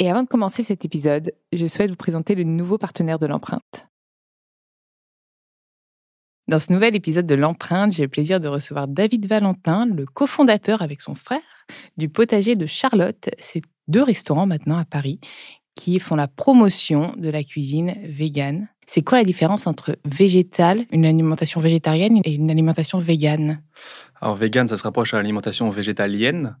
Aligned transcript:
Et 0.00 0.08
avant 0.08 0.22
de 0.22 0.28
commencer 0.28 0.62
cet 0.62 0.84
épisode, 0.84 1.32
je 1.52 1.66
souhaite 1.66 1.90
vous 1.90 1.96
présenter 1.96 2.34
le 2.34 2.44
nouveau 2.44 2.78
partenaire 2.78 3.18
de 3.18 3.26
l'empreinte. 3.26 3.88
Dans 6.46 6.58
ce 6.58 6.72
nouvel 6.72 6.94
épisode 6.96 7.26
de 7.26 7.34
l'empreinte, 7.34 7.92
j'ai 7.92 8.04
le 8.04 8.08
plaisir 8.08 8.40
de 8.40 8.48
recevoir 8.48 8.88
David 8.88 9.26
Valentin, 9.26 9.86
le 9.86 10.06
cofondateur 10.06 10.82
avec 10.82 11.02
son 11.02 11.14
frère 11.14 11.40
du 11.96 12.08
potager 12.08 12.56
de 12.56 12.64
Charlotte. 12.64 13.28
C'est 13.38 13.62
deux 13.88 14.02
restaurants 14.02 14.46
maintenant 14.46 14.78
à 14.78 14.84
Paris 14.84 15.20
qui 15.74 15.98
font 15.98 16.16
la 16.16 16.28
promotion 16.28 17.12
de 17.16 17.28
la 17.28 17.42
cuisine 17.42 17.94
végane. 18.04 18.68
C'est 18.86 19.02
quoi 19.02 19.18
la 19.18 19.24
différence 19.24 19.66
entre 19.66 19.96
végétal, 20.04 20.86
une 20.90 21.04
alimentation 21.04 21.60
végétarienne 21.60 22.20
et 22.24 22.34
une 22.34 22.50
alimentation 22.50 22.98
végane? 22.98 23.62
Alors 24.20 24.34
végane, 24.34 24.68
ça 24.68 24.76
se 24.76 24.84
rapproche 24.84 25.12
à 25.12 25.18
l'alimentation 25.18 25.68
végétalienne. 25.68 26.56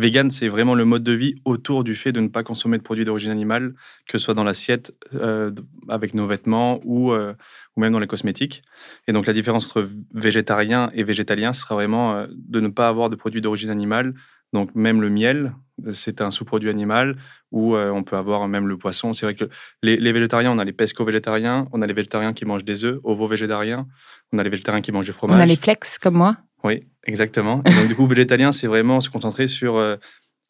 Vegan, 0.00 0.30
c'est 0.30 0.48
vraiment 0.48 0.74
le 0.74 0.84
mode 0.84 1.04
de 1.04 1.12
vie 1.12 1.34
autour 1.44 1.84
du 1.84 1.94
fait 1.94 2.10
de 2.10 2.20
ne 2.20 2.28
pas 2.28 2.42
consommer 2.42 2.78
de 2.78 2.82
produits 2.82 3.04
d'origine 3.04 3.30
animale, 3.30 3.74
que 4.08 4.18
ce 4.18 4.24
soit 4.24 4.34
dans 4.34 4.44
l'assiette, 4.44 4.92
euh, 5.14 5.52
avec 5.88 6.14
nos 6.14 6.26
vêtements 6.26 6.80
ou, 6.84 7.12
euh, 7.12 7.34
ou 7.76 7.80
même 7.80 7.92
dans 7.92 7.98
les 7.98 8.06
cosmétiques. 8.06 8.62
Et 9.06 9.12
donc 9.12 9.26
la 9.26 9.32
différence 9.32 9.66
entre 9.66 9.88
végétarien 10.14 10.90
et 10.94 11.04
végétalien, 11.04 11.52
ce 11.52 11.60
sera 11.60 11.74
vraiment 11.74 12.14
euh, 12.14 12.26
de 12.30 12.60
ne 12.60 12.68
pas 12.68 12.88
avoir 12.88 13.10
de 13.10 13.16
produits 13.16 13.42
d'origine 13.42 13.70
animale. 13.70 14.14
Donc 14.52 14.74
même 14.74 15.00
le 15.00 15.10
miel, 15.10 15.54
c'est 15.92 16.20
un 16.22 16.30
sous-produit 16.30 16.70
animal, 16.70 17.16
ou 17.52 17.76
on 17.76 18.02
peut 18.02 18.16
avoir 18.16 18.48
même 18.48 18.66
le 18.66 18.76
poisson. 18.76 19.12
C'est 19.12 19.24
vrai 19.24 19.36
que 19.36 19.44
les, 19.82 19.96
les, 19.96 20.12
végétariens, 20.12 20.50
on 20.50 20.58
a 20.58 20.64
les 20.64 20.72
pesco-végétariens, 20.72 21.68
on 21.72 21.82
a 21.82 21.86
les 21.86 21.94
végétariens 21.94 22.32
qui 22.32 22.44
mangent 22.44 22.64
des 22.64 22.84
œufs, 22.84 22.98
ovo-végétariens, 23.04 23.86
on 24.32 24.38
a 24.38 24.42
les 24.42 24.50
végétariens 24.50 24.82
qui 24.82 24.90
mangent 24.90 25.06
du 25.06 25.12
fromage. 25.12 25.38
On 25.38 25.40
a 25.40 25.46
les 25.46 25.56
flex 25.56 26.00
comme 26.00 26.14
moi 26.14 26.36
oui, 26.64 26.84
exactement. 27.06 27.56
donc, 27.58 27.88
du 27.88 27.94
coup, 27.94 28.06
végétalien, 28.06 28.52
c'est 28.52 28.66
vraiment 28.66 29.00
se 29.00 29.10
concentrer 29.10 29.48
sur 29.48 29.76
euh, 29.76 29.96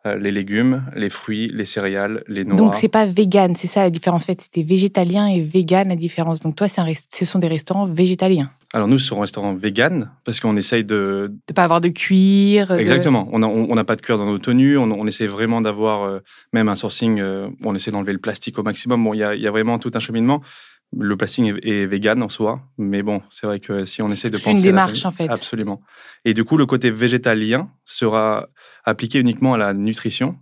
euh, 0.07 0.17
les 0.17 0.33
légumes, 0.33 0.85
les 0.97 1.11
fruits, 1.11 1.51
les 1.53 1.65
céréales, 1.65 2.25
les 2.27 2.45
noix. 2.45 2.57
Donc, 2.57 2.75
c'est 2.75 2.89
pas 2.89 3.07
vegan, 3.07 3.55
c'est 3.57 3.67
ça 3.67 3.83
la 3.83 3.91
différence. 3.91 4.25
En 4.25 4.27
fait, 4.27 4.41
c'était 4.41 4.63
végétalien 4.63 5.27
et 5.27 5.43
vegan 5.43 5.89
la 5.89 5.97
différence. 5.97 6.41
Donc, 6.41 6.57
toi, 6.57 6.67
un 6.79 6.87
ce 7.09 7.25
sont 7.25 7.39
des 7.39 7.49
restaurants 7.49 7.87
végétaliens. 7.87 8.51
Alors, 8.73 8.89
nous, 8.89 8.99
ce 8.99 9.09
sont 9.09 9.17
des 9.17 9.23
restaurants 9.23 9.55
vegan 9.55 10.11
parce 10.25 10.41
qu'on 10.41 10.57
essaye 10.57 10.85
de. 10.85 11.33
De 11.49 11.53
pas 11.53 11.65
avoir 11.65 11.81
de 11.81 11.89
cuir. 11.89 12.73
Exactement. 12.73 13.29
On 13.33 13.41
n'a 13.41 13.49
on, 13.49 13.85
pas 13.85 13.97
de 13.97 14.03
cuir 14.03 14.17
dans 14.17 14.27
nos 14.27 14.39
tenues. 14.39 14.79
On, 14.79 14.91
on 14.91 15.07
essaie 15.07 15.27
vraiment 15.27 15.61
d'avoir 15.61 16.05
euh, 16.05 16.21
même 16.53 16.69
un 16.69 16.77
sourcing. 16.77 17.23
on 17.65 17.75
essaie 17.75 17.91
d'enlever 17.91 18.13
le 18.13 18.19
plastique 18.19 18.59
au 18.59 18.63
maximum. 18.63 19.05
Bon, 19.05 19.15
il 19.15 19.19
y, 19.19 19.41
y 19.41 19.47
a, 19.47 19.51
vraiment 19.51 19.79
tout 19.79 19.91
un 19.95 20.01
cheminement 20.01 20.41
le 20.97 21.17
plastique 21.17 21.55
est, 21.63 21.87
vegan 21.87 22.23
en 22.23 22.29
soi, 22.29 22.61
mais 22.77 23.03
bon, 23.03 23.23
c'est 23.31 23.47
vrai 23.47 23.61
que 23.61 23.85
si 23.85 24.03
on 24.03 24.11
essaie 24.11 24.31
de 24.31 24.37
penser. 24.37 24.57
C'est 24.57 24.63
une 24.63 24.63
démarche 24.63 25.05
en 25.05 25.11
fait. 25.11 25.29
Absolument. 25.29 25.81
Et 26.25 26.35
du 26.35 26.45
coup, 26.45 26.57
le 26.57 26.67
côté 26.67 26.91
végétalien 26.91 27.71
sera 27.85 28.49
appliqué 28.85 29.21
uniquement 29.21 29.55
à 29.55 29.59
la 29.59 29.73
nutrition. 29.73 30.37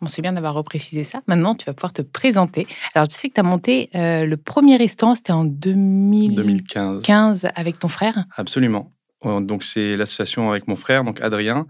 Bon, 0.00 0.08
c'est 0.08 0.22
bien 0.22 0.32
d'avoir 0.32 0.54
reprécisé 0.54 1.04
ça. 1.04 1.22
Maintenant, 1.26 1.54
tu 1.54 1.66
vas 1.66 1.74
pouvoir 1.74 1.92
te 1.92 2.02
présenter. 2.02 2.66
Alors, 2.94 3.08
tu 3.08 3.16
sais 3.16 3.28
que 3.28 3.34
tu 3.34 3.40
as 3.40 3.44
monté 3.44 3.90
euh, 3.94 4.24
le 4.24 4.36
premier 4.36 4.76
restaurant, 4.76 5.14
c'était 5.14 5.32
en 5.32 5.44
2015. 5.44 6.36
2015 6.36 7.48
avec 7.54 7.78
ton 7.78 7.88
frère 7.88 8.24
Absolument. 8.36 8.92
Euh, 9.24 9.40
donc, 9.40 9.64
c'est 9.64 9.96
l'association 9.96 10.50
avec 10.50 10.68
mon 10.68 10.76
frère, 10.76 11.04
donc 11.04 11.20
Adrien, 11.20 11.66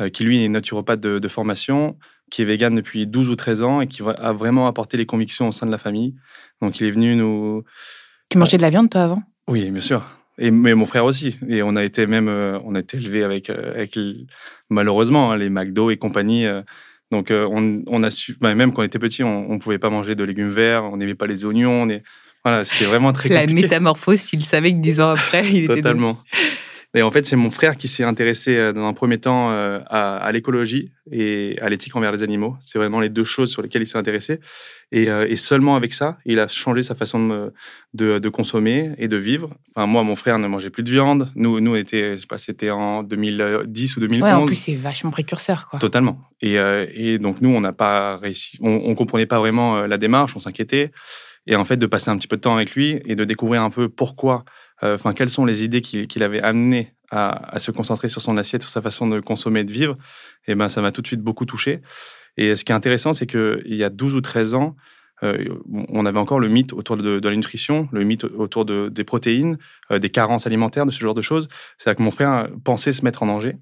euh, 0.00 0.10
qui 0.10 0.24
lui 0.24 0.44
est 0.44 0.48
naturopathe 0.48 1.00
de, 1.00 1.18
de 1.18 1.28
formation 1.28 1.96
qui 2.30 2.42
est 2.42 2.44
vegan 2.44 2.74
depuis 2.74 3.06
12 3.06 3.28
ou 3.28 3.36
13 3.36 3.62
ans 3.62 3.80
et 3.80 3.86
qui 3.86 4.02
a 4.02 4.32
vraiment 4.32 4.66
apporté 4.66 4.96
les 4.96 5.06
convictions 5.06 5.48
au 5.48 5.52
sein 5.52 5.66
de 5.66 5.70
la 5.72 5.78
famille. 5.78 6.14
Donc 6.62 6.80
il 6.80 6.86
est 6.86 6.90
venu 6.90 7.16
nous... 7.16 7.64
Tu 8.28 8.38
mangeais 8.38 8.56
de 8.56 8.62
la 8.62 8.70
viande 8.70 8.88
toi 8.88 9.02
avant? 9.02 9.22
Oui, 9.48 9.70
bien 9.70 9.80
sûr. 9.80 10.04
Et 10.38 10.50
mais 10.50 10.74
mon 10.74 10.86
frère 10.86 11.04
aussi. 11.04 11.38
Et 11.48 11.62
on 11.62 11.76
a 11.76 11.84
été 11.84 12.06
même, 12.06 12.28
euh, 12.28 12.58
on 12.64 12.74
a 12.74 12.80
été 12.80 12.96
élevé 12.96 13.24
avec, 13.24 13.50
euh, 13.50 13.74
avec 13.74 13.98
malheureusement 14.70 15.32
hein, 15.32 15.36
les 15.36 15.50
McDo 15.50 15.90
et 15.90 15.96
compagnie. 15.96 16.46
Euh. 16.46 16.62
donc 17.10 17.30
on, 17.30 17.82
on, 17.86 18.02
a 18.02 18.10
su, 18.10 18.36
bah, 18.40 18.54
même 18.54 18.72
quand 18.72 18.82
on 18.82 18.84
était 18.84 18.98
petit, 18.98 19.22
on, 19.24 19.52
ne 19.52 19.58
pouvait 19.58 19.78
pas 19.78 19.90
manger 19.90 20.14
de 20.14 20.24
légumes 20.24 20.48
verts, 20.48 20.84
on 20.84 20.96
n'aimait 20.96 21.14
pas 21.14 21.26
les 21.26 21.44
oignons. 21.44 21.82
On 21.82 21.88
est, 21.88 22.02
voilà, 22.44 22.64
c'était 22.64 22.86
vraiment 22.86 23.12
très 23.12 23.28
compliqué. 23.28 23.54
La 23.54 23.60
métamorphose, 23.62 24.32
il 24.32 24.44
savait 24.44 24.72
que 24.72 24.78
10 24.78 25.00
ans 25.00 25.10
après, 25.10 25.46
il 25.48 25.64
était 25.64 25.74
totalement. 25.82 26.18
Et 26.94 27.02
en 27.02 27.10
fait, 27.12 27.24
c'est 27.24 27.36
mon 27.36 27.50
frère 27.50 27.76
qui 27.76 27.86
s'est 27.86 28.02
intéressé 28.02 28.56
euh, 28.56 28.72
dans 28.72 28.84
un 28.84 28.92
premier 28.92 29.18
temps 29.18 29.52
euh, 29.52 29.78
à, 29.86 30.30
l'écologie 30.32 30.90
et 31.10 31.56
à 31.62 31.68
l'éthique 31.68 31.94
envers 31.94 32.10
les 32.10 32.24
animaux. 32.24 32.56
C'est 32.60 32.80
vraiment 32.80 32.98
les 32.98 33.08
deux 33.08 33.22
choses 33.22 33.50
sur 33.52 33.62
lesquelles 33.62 33.82
il 33.82 33.86
s'est 33.86 33.98
intéressé. 33.98 34.40
Et, 34.90 35.08
euh, 35.08 35.24
et, 35.28 35.36
seulement 35.36 35.76
avec 35.76 35.92
ça, 35.92 36.18
il 36.24 36.40
a 36.40 36.48
changé 36.48 36.82
sa 36.82 36.96
façon 36.96 37.52
de, 37.94 38.18
de, 38.18 38.28
consommer 38.28 38.92
et 38.98 39.06
de 39.06 39.16
vivre. 39.16 39.54
Enfin, 39.76 39.86
moi, 39.86 40.02
mon 40.02 40.16
frère 40.16 40.40
ne 40.40 40.48
mangeait 40.48 40.70
plus 40.70 40.82
de 40.82 40.90
viande. 40.90 41.30
Nous, 41.36 41.60
nous 41.60 41.76
était, 41.76 42.16
je 42.16 42.22
sais 42.22 42.26
pas, 42.26 42.38
c'était 42.38 42.70
en 42.70 43.04
2010 43.04 43.96
ou 43.96 44.00
2011. 44.00 44.22
Ouais, 44.22 44.32
en 44.32 44.46
plus, 44.46 44.56
c'est 44.56 44.74
vachement 44.74 45.12
précurseur, 45.12 45.68
quoi. 45.68 45.78
Totalement. 45.78 46.20
Et, 46.40 46.56
et 46.94 47.18
donc, 47.18 47.40
nous, 47.40 47.50
on 47.50 47.60
n'a 47.60 47.72
pas 47.72 48.16
réussi. 48.16 48.58
On, 48.60 48.82
on 48.86 48.94
comprenait 48.96 49.26
pas 49.26 49.38
vraiment 49.38 49.86
la 49.86 49.96
démarche, 49.96 50.34
on 50.34 50.40
s'inquiétait. 50.40 50.90
Et 51.46 51.54
en 51.54 51.64
fait, 51.64 51.76
de 51.76 51.86
passer 51.86 52.10
un 52.10 52.18
petit 52.18 52.28
peu 52.28 52.36
de 52.36 52.40
temps 52.40 52.56
avec 52.56 52.74
lui 52.74 53.00
et 53.04 53.14
de 53.14 53.24
découvrir 53.24 53.62
un 53.62 53.70
peu 53.70 53.88
pourquoi 53.88 54.44
enfin, 54.82 55.12
quelles 55.12 55.30
sont 55.30 55.44
les 55.44 55.64
idées 55.64 55.80
qui, 55.80 56.18
l'avaient 56.18 56.40
amené 56.40 56.94
à, 57.10 57.58
se 57.58 57.70
concentrer 57.70 58.08
sur 58.08 58.22
son 58.22 58.36
assiette, 58.36 58.62
sur 58.62 58.70
sa 58.70 58.82
façon 58.82 59.08
de 59.08 59.20
consommer 59.20 59.60
et 59.60 59.64
de 59.64 59.72
vivre, 59.72 59.96
et 60.46 60.52
eh 60.52 60.54
ben, 60.54 60.68
ça 60.68 60.80
m'a 60.80 60.92
tout 60.92 61.02
de 61.02 61.06
suite 61.06 61.20
beaucoup 61.20 61.44
touché. 61.44 61.80
Et 62.36 62.56
ce 62.56 62.64
qui 62.64 62.72
est 62.72 62.74
intéressant, 62.74 63.12
c'est 63.12 63.26
qu'il 63.26 63.62
y 63.66 63.84
a 63.84 63.90
12 63.90 64.14
ou 64.14 64.20
13 64.20 64.54
ans, 64.54 64.76
euh, 65.22 65.44
on 65.88 66.06
avait 66.06 66.18
encore 66.18 66.40
le 66.40 66.48
mythe 66.48 66.72
autour 66.72 66.96
de, 66.96 67.20
la 67.22 67.36
nutrition, 67.36 67.88
le 67.92 68.04
mythe 68.04 68.24
autour 68.24 68.64
de, 68.64 68.88
des 68.88 69.04
protéines, 69.04 69.58
euh, 69.90 69.98
des 69.98 70.10
carences 70.10 70.46
alimentaires, 70.46 70.86
de 70.86 70.90
ce 70.90 71.00
genre 71.00 71.14
de 71.14 71.22
choses. 71.22 71.48
C'est-à-dire 71.78 71.98
que 71.98 72.02
mon 72.02 72.10
frère 72.10 72.48
pensait 72.64 72.92
se 72.92 73.04
mettre 73.04 73.22
en 73.22 73.26
danger. 73.26 73.56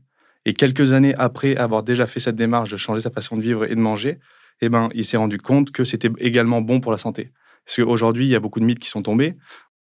Et 0.45 0.53
quelques 0.55 0.93
années 0.93 1.15
après 1.17 1.57
avoir 1.57 1.83
déjà 1.83 2.07
fait 2.07 2.21
cette 2.21 2.37
démarche 2.37 2.71
de 2.71 2.77
changer 2.77 3.01
sa 3.01 3.11
façon 3.11 3.37
de 3.37 3.43
vivre 3.43 3.65
et 3.65 3.75
de 3.75 3.81
manger, 3.81 4.19
eh 4.61 4.69
ben, 4.69 4.89
il 4.95 5.05
s'est 5.05 5.17
rendu 5.17 5.39
compte 5.39 5.73
que 5.73 5.85
c'était 5.85 6.11
également 6.19 6.61
bon 6.61 6.81
pour 6.81 6.93
la 6.93 6.99
santé. 6.99 7.33
Parce 7.67 7.77
qu'aujourd'hui, 7.77 8.25
il 8.25 8.31
y 8.31 8.35
a 8.35 8.41
beaucoup 8.41 8.61
de 8.61 8.65
mythes 8.65 8.79
qui 8.79 8.89
sont 8.89 9.03
tombés. 9.03 9.37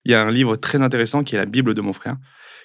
Il 0.04 0.12
y 0.12 0.14
a 0.14 0.22
un 0.22 0.30
livre 0.30 0.56
très 0.56 0.82
intéressant 0.82 1.22
qui 1.24 1.34
est 1.34 1.38
la 1.38 1.46
Bible 1.46 1.74
de 1.74 1.80
mon 1.80 1.92
frère, 1.92 2.16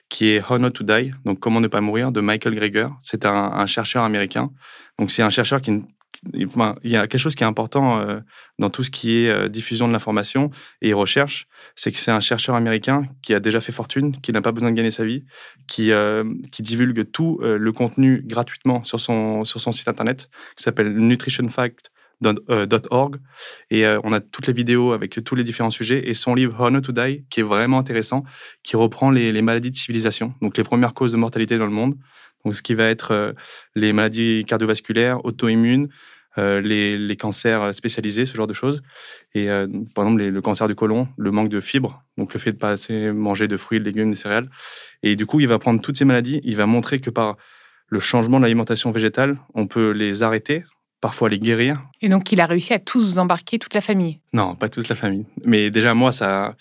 qui 0.10 0.30
est 0.30 0.44
How 0.50 0.58
Not 0.58 0.72
to 0.72 0.84
Die, 0.84 1.14
donc 1.26 1.40
Comment 1.40 1.62
ne 1.62 1.68
pas 1.68 1.82
mourir, 1.82 2.12
de 2.12 2.22
Michael 2.22 2.56
Greger. 2.56 2.88
C'est 3.00 3.26
un, 3.26 3.66
chercheur 3.68 4.04
américain. 4.04 4.52
Donc 4.98 5.12
c'est 5.12 5.22
un 5.22 5.30
chercheur 5.30 5.62
qui, 5.62 5.84
il 6.34 6.92
y 6.92 6.96
a 6.96 7.08
quelque 7.08 7.20
chose 7.20 7.36
qui 7.36 7.44
est 7.44 7.48
important 7.48 8.00
euh, 8.00 8.20
dans 8.58 8.70
tout 8.70 8.84
ce 8.84 8.90
qui 8.90 9.18
est 9.18 9.30
euh, 9.30 9.50
diffusion 9.50 9.88
de 9.88 9.94
l'information 9.94 10.50
et 10.82 10.94
recherche, 10.94 11.48
c'est 11.76 11.92
que 11.92 12.00
c'est 12.00 12.12
un 12.12 12.20
chercheur 12.20 12.56
américain 12.56 13.04
qui 13.22 13.36
a 13.36 13.40
déjà 13.40 13.62
fait 13.62 13.72
fortune, 13.72 14.20
qui 14.22 14.32
n'a 14.32 14.42
pas 14.42 14.52
besoin 14.52 14.72
de 14.72 14.76
gagner 14.76 14.90
sa 14.90 15.06
vie, 15.06 15.26
qui, 15.68 15.92
euh, 15.92 16.24
qui 16.52 16.64
divulgue 16.64 17.12
tout 17.12 17.40
le 17.42 17.72
contenu 17.72 18.24
gratuitement 18.26 18.84
sur 18.84 19.00
son, 19.00 19.44
sur 19.44 19.62
son 19.62 19.72
site 19.72 19.88
internet, 19.88 20.30
qui 20.56 20.64
s'appelle 20.64 20.96
Nutrition 20.96 21.48
Fact 21.50 21.92
.org 22.24 23.18
et 23.70 23.86
euh, 23.86 24.00
on 24.04 24.14
a 24.14 24.20
toutes 24.20 24.48
les 24.48 24.54
vidéos 24.54 24.94
avec 24.94 25.24
tous 25.24 25.36
les 25.36 25.44
différents 25.44 25.70
sujets 25.70 26.10
et 26.10 26.14
son 26.14 26.36
livre 26.36 26.60
Honor 26.60 26.82
to 26.82 26.92
Die 26.92 27.26
qui 27.30 27.42
est 27.42 27.44
vraiment 27.44 27.80
intéressant 27.80 28.24
qui 28.64 28.76
reprend 28.76 29.12
les, 29.12 29.42
maladies 29.42 29.72
de 29.72 29.76
civilisation 29.76 30.34
donc 30.42 30.58
les 30.58 30.64
premières 30.64 30.94
causes 30.94 31.12
de 31.12 31.18
mortalité 31.18 31.58
dans 31.58 31.66
le 31.66 31.72
monde 31.72 31.96
donc 32.44 32.56
ce 32.56 32.62
qui 32.62 32.74
va 32.74 32.86
être 32.86 33.12
euh, 33.12 33.34
les 33.76 33.94
maladies 33.94 34.46
cardiovasculaires 34.48 35.24
auto-immunes 35.26 35.90
les, 36.40 37.18
cancers 37.20 37.74
spécialisés, 37.74 38.28
ce 38.28 38.38
genre 38.38 38.46
de 38.46 38.54
choses. 38.54 38.84
Et 39.34 39.48
par 39.96 40.06
exemple, 40.06 40.22
le 40.22 40.42
cancer 40.44 40.68
du 40.68 40.76
côlon, 40.76 41.08
le 41.18 41.32
manque 41.32 41.50
de 41.50 41.60
fibres, 41.60 42.04
donc 42.16 42.32
le 42.32 42.40
fait 42.40 42.52
de 42.52 42.58
pas 42.58 42.70
assez 42.70 43.12
manger 43.12 43.48
de 43.48 43.58
fruits, 43.58 43.80
de 43.80 43.86
légumes, 43.86 44.12
de 44.12 44.16
céréales. 44.16 44.48
Et 45.02 45.16
du 45.16 45.26
coup, 45.26 45.40
il 45.40 45.48
va 45.48 45.58
prendre 45.58 45.82
toutes 45.82 45.98
ces 45.98 46.06
maladies, 46.06 46.40
il 46.44 46.56
va 46.56 46.68
montrer 46.68 47.02
que 47.02 47.10
par 47.10 47.38
le 47.88 48.00
changement 48.00 48.38
de 48.38 48.44
l'alimentation 48.44 48.92
végétale, 48.92 49.40
on 49.54 49.66
peut 49.66 49.90
les 49.90 50.22
arrêter, 50.22 50.64
parfois 51.02 51.30
les 51.30 51.40
guérir. 51.40 51.84
Et 52.02 52.10
donc, 52.10 52.32
il 52.32 52.42
a 52.42 52.46
réussi 52.46 52.74
à 52.74 52.80
tous 52.80 53.04
vous 53.04 53.20
embarquer, 53.20 53.60
toute 53.60 53.74
la 53.74 53.82
famille 53.82 54.20
Non, 54.34 54.56
pas 54.56 54.70
toute 54.70 54.90
la 54.90 54.96
famille. 54.96 55.26
Mais 55.46 55.70
déjà, 55.72 55.94
moi, 55.94 56.12
ça. 56.12 56.56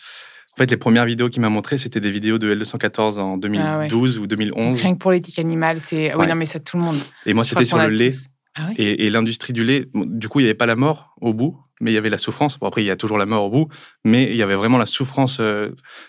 En 0.53 0.57
fait, 0.57 0.71
les 0.71 0.79
premières 0.79 1.05
vidéos 1.05 1.29
qu'il 1.29 1.43
m'a 1.43 1.51
montrées, 1.51 1.77
c'était 1.77 2.01
des 2.01 2.11
vidéos 2.11 2.39
de 2.39 2.55
L214 2.55 3.19
en 3.19 3.37
2012 3.37 4.17
ah 4.17 4.23
ou 4.23 4.27
2011. 4.27 4.81
Rien 4.81 4.95
que 4.95 4.99
pour 4.99 5.11
l'éthique 5.11 5.39
animale, 5.39 5.81
c'est. 5.81 6.15
Oui, 6.15 6.27
non, 6.27 6.35
mais 6.35 6.47
ça, 6.47 6.61
tout 6.61 6.79
le 6.79 6.83
monde. 6.83 6.97
Et 7.27 7.35
moi, 7.35 7.45
c'était 7.45 7.67
sur 7.67 7.79
le 7.79 7.89
lait. 7.89 8.13
Ah 8.59 8.71
et, 8.79 9.11
l'industrie 9.11 9.53
du 9.53 9.65
lait, 9.65 9.87
du 9.95 10.29
coup, 10.31 10.41
il 10.41 10.45
n'y 10.45 10.49
avait 10.49 10.55
pas 10.55 10.65
la 10.65 10.77
mort 10.77 11.15
au 11.21 11.35
bout, 11.35 11.61
mais 11.79 11.91
il 11.91 11.95
y 11.95 11.99
avait 11.99 12.09
la 12.09 12.17
souffrance. 12.17 12.59
Bon, 12.59 12.67
après, 12.67 12.83
il 12.83 12.87
y 12.87 12.91
a 12.91 12.97
toujours 12.97 13.19
la 13.19 13.27
mort 13.27 13.45
au 13.45 13.51
bout, 13.51 13.69
mais 14.03 14.25
il 14.25 14.37
y 14.37 14.43
avait 14.43 14.55
vraiment 14.55 14.79
la 14.79 14.87
souffrance, 14.87 15.39
euh, 15.41 15.69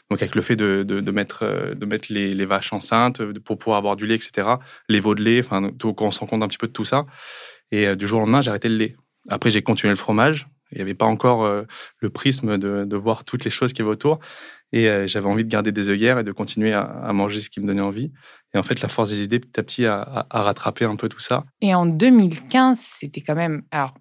donc 0.09 0.21
avec 0.21 0.33
le 0.33 0.41
fait 0.41 0.55
de, 0.55 0.83
de, 0.83 1.11
mettre, 1.11 1.43
euh, 1.43 1.75
de 1.75 1.85
mettre 1.85 2.07
les, 2.09 2.33
les, 2.33 2.45
vaches 2.45 2.71
enceintes 2.71 3.21
pour 3.41 3.57
pouvoir 3.57 3.79
avoir 3.79 3.97
du 3.97 4.07
lait, 4.07 4.15
etc. 4.15 4.47
Les 4.87 5.01
veaux 5.01 5.13
de 5.13 5.21
lait, 5.21 5.41
enfin, 5.43 5.71
on 5.83 6.11
se 6.11 6.19
rend 6.19 6.25
compte 6.25 6.43
un 6.43 6.47
petit 6.47 6.57
peu 6.57 6.67
de 6.67 6.71
tout 6.71 6.85
ça. 6.85 7.05
Et 7.71 7.87
euh, 7.87 7.95
du 7.95 8.07
jour 8.07 8.19
au 8.19 8.21
lendemain, 8.21 8.41
j'ai 8.41 8.49
arrêté 8.49 8.69
le 8.69 8.77
lait. 8.77 8.95
Après, 9.29 9.49
j'ai 9.49 9.61
continué 9.61 9.91
le 9.91 9.97
fromage. 9.97 10.47
Il 10.71 10.77
n'y 10.77 10.81
avait 10.81 10.95
pas 10.95 11.05
encore 11.05 11.45
euh, 11.45 11.63
le 11.99 12.09
prisme 12.09 12.57
de, 12.57 12.95
voir 12.95 13.23
toutes 13.23 13.45
les 13.45 13.51
choses 13.51 13.73
qui 13.73 13.81
avaient 13.81 13.91
autour. 13.91 14.19
Et 14.73 14.89
euh, 14.89 15.07
j'avais 15.07 15.27
envie 15.27 15.45
de 15.45 15.49
garder 15.49 15.71
des 15.71 15.89
œillères 15.89 16.19
et 16.19 16.23
de 16.23 16.31
continuer 16.31 16.73
à, 16.73 17.11
manger 17.13 17.41
ce 17.41 17.49
qui 17.49 17.61
me 17.61 17.67
donnait 17.67 17.81
envie. 17.81 18.11
Et 18.53 18.57
en 18.57 18.63
fait, 18.63 18.81
la 18.81 18.89
force 18.89 19.09
des 19.09 19.23
idées, 19.23 19.39
petit 19.39 19.59
à 19.59 19.63
petit, 19.63 19.85
a, 19.85 20.27
rattrapé 20.29 20.85
un 20.85 20.95
peu 20.95 21.09
tout 21.09 21.19
ça. 21.19 21.45
Et 21.61 21.73
en 21.73 21.85
2015, 21.85 22.79
c'était 22.79 23.21
quand 23.21 23.35
même, 23.35 23.63
alors, 23.71 23.93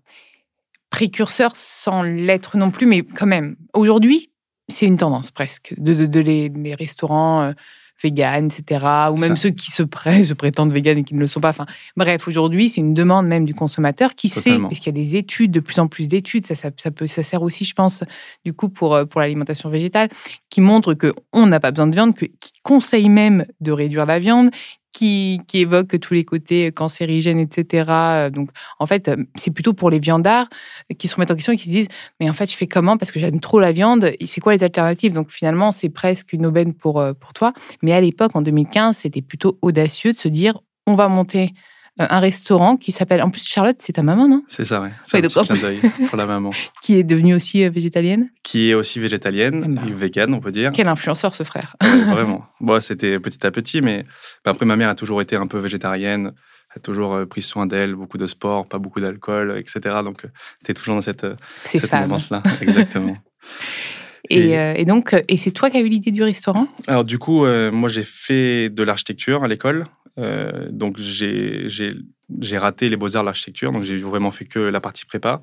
précurseur 0.91 1.53
sans 1.55 2.03
l'être 2.03 2.57
non 2.57 2.71
plus, 2.71 2.87
mais 2.87 3.03
quand 3.03 3.27
même, 3.27 3.57
aujourd'hui, 3.75 4.33
c'est 4.69 4.87
une 4.87 4.97
tendance 4.97 5.31
presque 5.31 5.75
de, 5.77 6.21
les, 6.21 6.49
les, 6.49 6.75
restaurants 6.75 7.53
vegan, 8.03 8.47
etc. 8.47 8.85
Ou 9.13 9.17
même 9.17 9.37
ceux 9.37 9.51
qui 9.51 9.71
se, 9.71 9.83
se 10.23 10.35
prétendent 10.35 10.73
vegan 10.73 10.99
et 10.99 11.05
qui 11.05 11.15
ne 11.15 11.21
le 11.21 11.27
sont 11.27 11.41
pas. 11.41 11.51
Enfin, 11.51 11.67
bref, 11.97 12.29
aujourd'hui, 12.29 12.69
c'est 12.69 12.81
une 12.81 12.95
demande 12.95 13.27
même 13.27 13.45
du 13.45 13.55
consommateur 13.55 14.15
qui 14.15 14.29
sait, 14.29 14.59
parce 14.59 14.79
qu'il 14.79 14.87
y 14.87 15.01
a 15.01 15.05
des 15.05 15.17
études, 15.17 15.51
de 15.51 15.61
plus 15.61 15.79
en 15.79 15.89
plus 15.89 16.09
d'études, 16.09 16.47
ça, 16.47 16.55
ça, 16.55 16.91
peut, 16.91 17.07
ça 17.07 17.23
sert 17.23 17.43
aussi, 17.43 17.65
je 17.65 17.75
pense, 17.75 18.05
du 18.45 18.53
coup, 18.53 18.69
pour, 18.69 18.95
euh, 18.95 19.05
pour 19.05 19.21
l'alimentation 19.21 19.69
végétale, 19.71 20.09
qui 20.51 20.61
montrent 20.61 20.95
qu'on 20.95 21.47
n'a 21.47 21.61
pas 21.61 21.71
besoin 21.71 21.87
de 21.87 21.95
viande, 21.95 22.15
qui 22.15 22.53
conseillent 22.63 23.09
même 23.09 23.45
de 23.61 23.73
réduire 23.73 24.07
la 24.07 24.19
viande, 24.19 24.51
qui, 24.97 25.41
évoque 25.55 25.99
tous 26.01 26.15
les 26.15 26.25
côtés 26.25 26.73
cancérigènes, 26.73 27.39
etc. 27.39 28.31
Donc, 28.33 28.51
en 28.79 28.87
fait, 28.87 29.11
c'est 29.35 29.51
plutôt 29.51 29.73
pour 29.73 29.91
les 29.91 29.99
viandards 29.99 30.49
qui 30.99 31.09
se 31.09 31.17
remettent 31.17 31.31
en 31.31 31.35
question 31.35 31.53
et 31.53 31.57
qui 31.57 31.65
se 31.65 31.71
disent 31.71 31.89
Mais 32.21 32.31
en 32.31 32.33
fait, 32.33 32.51
je 32.51 32.57
fais 32.57 32.67
comment 32.67 32.97
Parce 32.97 33.13
que 33.13 33.21
j'aime 33.21 33.41
trop 33.41 33.61
la 33.61 33.73
viande. 33.73 34.13
C'est 34.27 34.41
quoi 34.41 34.55
les 34.55 34.65
alternatives? 34.65 35.13
Donc, 35.13 35.31
finalement, 35.31 35.73
c'est 35.73 35.89
presque 35.89 36.33
une 36.33 36.47
aubaine 36.47 36.73
pour, 36.75 37.01
euh, 37.01 37.13
pour 37.13 37.33
toi. 37.33 37.53
Mais 37.83 37.93
à 37.93 38.01
l'époque, 38.01 38.33
en 38.35 38.43
2015, 38.43 38.99
c'était 38.99 39.23
plutôt 39.23 39.59
audacieux 39.63 40.13
de 40.13 40.19
se 40.19 40.29
dire 40.29 40.59
On 40.87 40.95
va 40.95 41.09
monter 41.09 41.45
euh, 41.45 41.76
un 41.99 42.21
restaurant 42.21 42.77
qui 42.77 42.93
s'appelle. 42.93 43.23
En 43.23 43.31
plus, 43.31 43.47
Charlotte, 43.47 43.77
c'est 43.79 43.95
ta 43.95 44.03
maman, 44.03 44.29
non? 44.29 44.43
C'est 44.49 44.65
ça, 44.65 44.81
ouais. 44.81 44.93
C'est 45.05 45.19
un 45.19 45.43
petit 45.43 45.61
d'œil 45.61 45.81
pour 46.09 46.17
la 46.17 46.27
maman. 46.27 46.51
qui 46.83 46.97
est 46.97 47.05
devenue 47.05 47.35
aussi 47.35 47.65
euh, 47.65 47.71
végétalienne 47.71 48.29
Qui 48.43 48.71
est 48.71 48.75
aussi 48.75 49.01
végétalienne, 49.01 49.75
ben. 49.75 49.95
végane, 49.95 50.35
on 50.35 50.41
peut 50.41 50.53
dire. 50.53 50.73
Quel 50.73 50.89
influenceur, 50.89 51.35
ce 51.35 51.43
frère 51.43 51.77
Vraiment. 51.81 52.45
Bon, 52.61 52.81
c'était 52.81 53.19
petit 53.19 53.47
à 53.47 53.51
petit, 53.51 53.81
mais 53.81 54.05
bah, 54.45 54.51
après, 54.51 54.67
ma 54.67 54.77
mère 54.77 54.91
a 54.91 54.95
toujours 54.95 55.23
été 55.23 55.37
un 55.37 55.47
peu 55.47 55.59
végétarienne, 55.59 56.33
a 56.75 56.81
toujours 56.81 57.15
euh, 57.15 57.27
pris 57.27 57.43
soin 57.43 57.67
d'elle, 57.67 57.95
beaucoup 57.95 58.19
de 58.19 58.27
sport, 58.27 58.69
pas 58.69 58.79
beaucoup 58.79 59.01
d'alcool, 59.01 59.57
etc. 59.59 59.97
Donc, 60.05 60.23
tu 60.65 60.71
es 60.71 60.75
toujours 60.75 60.97
dans 60.97 61.01
cette, 61.01 61.27
cette 61.65 61.91
mouvance-là. 61.93 62.43
Exactement. 62.61 63.17
Et, 64.31 64.53
et, 64.53 64.85
donc, 64.85 65.15
et 65.29 65.37
c'est 65.37 65.51
toi 65.51 65.71
qui 65.71 65.77
as 65.77 65.81
eu 65.81 65.89
l'idée 65.89 66.11
du 66.11 66.23
restaurant? 66.23 66.69
Alors, 66.87 67.05
du 67.05 67.19
coup, 67.19 67.45
moi, 67.47 67.89
j'ai 67.89 68.05
fait 68.05 68.69
de 68.69 68.83
l'architecture 68.83 69.45
à 69.45 69.49
l'école. 69.49 69.87
Euh, 70.19 70.69
donc 70.71 70.99
j'ai 70.99 72.59
raté 72.59 72.89
les 72.89 72.97
beaux-arts 72.97 73.23
de 73.23 73.27
l'architecture, 73.27 73.73
donc 73.73 73.83
j'ai 73.83 73.97
vraiment 73.99 74.31
fait 74.31 74.47
que 74.47 74.59
la 74.59 74.81
partie 74.81 75.05
prépa. 75.05 75.41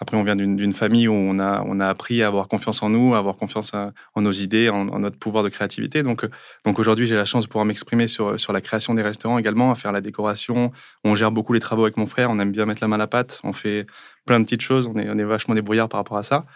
Après, 0.00 0.16
on 0.16 0.24
vient 0.24 0.36
d'une 0.36 0.72
famille 0.72 1.08
où 1.08 1.12
on 1.12 1.38
a, 1.38 1.62
on 1.66 1.78
a 1.78 1.86
appris 1.86 2.22
à 2.22 2.26
avoir 2.26 2.48
confiance 2.48 2.82
en 2.82 2.88
nous, 2.88 3.14
à 3.14 3.18
avoir 3.18 3.36
confiance 3.36 3.72
en 3.74 4.22
nos 4.22 4.32
idées, 4.32 4.70
en, 4.70 4.98
notre 4.98 5.18
pouvoir 5.18 5.44
de 5.44 5.50
créativité. 5.50 6.02
Donc, 6.02 6.26
donc 6.64 6.78
aujourd'hui, 6.78 7.06
j'ai 7.06 7.16
la 7.16 7.26
chance 7.26 7.44
de 7.44 7.48
pouvoir 7.48 7.66
m'exprimer 7.66 8.06
sur, 8.06 8.40
sur 8.40 8.52
la 8.54 8.62
création 8.62 8.94
des 8.94 9.02
restaurants 9.02 9.38
également, 9.38 9.70
à 9.70 9.74
faire 9.74 9.92
la 9.92 10.00
décoration. 10.00 10.72
On 11.04 11.14
gère 11.14 11.30
beaucoup 11.30 11.52
les 11.52 11.60
travaux 11.60 11.82
avec 11.82 11.98
mon 11.98 12.06
frère, 12.06 12.30
on 12.30 12.38
aime 12.38 12.50
bien 12.50 12.64
mettre 12.64 12.82
la 12.82 12.88
main 12.88 12.96
à 12.96 12.98
la 12.98 13.06
pâte, 13.06 13.40
on 13.44 13.52
fait 13.52 13.86
plein 14.24 14.40
de 14.40 14.44
petites 14.44 14.62
choses, 14.62 14.86
on 14.86 14.98
est, 14.98 15.08
on 15.10 15.18
est 15.18 15.24
vachement 15.24 15.54
débrouillard 15.54 15.88
par 15.88 16.00
rapport 16.00 16.16
à 16.16 16.22
ça. 16.22 16.46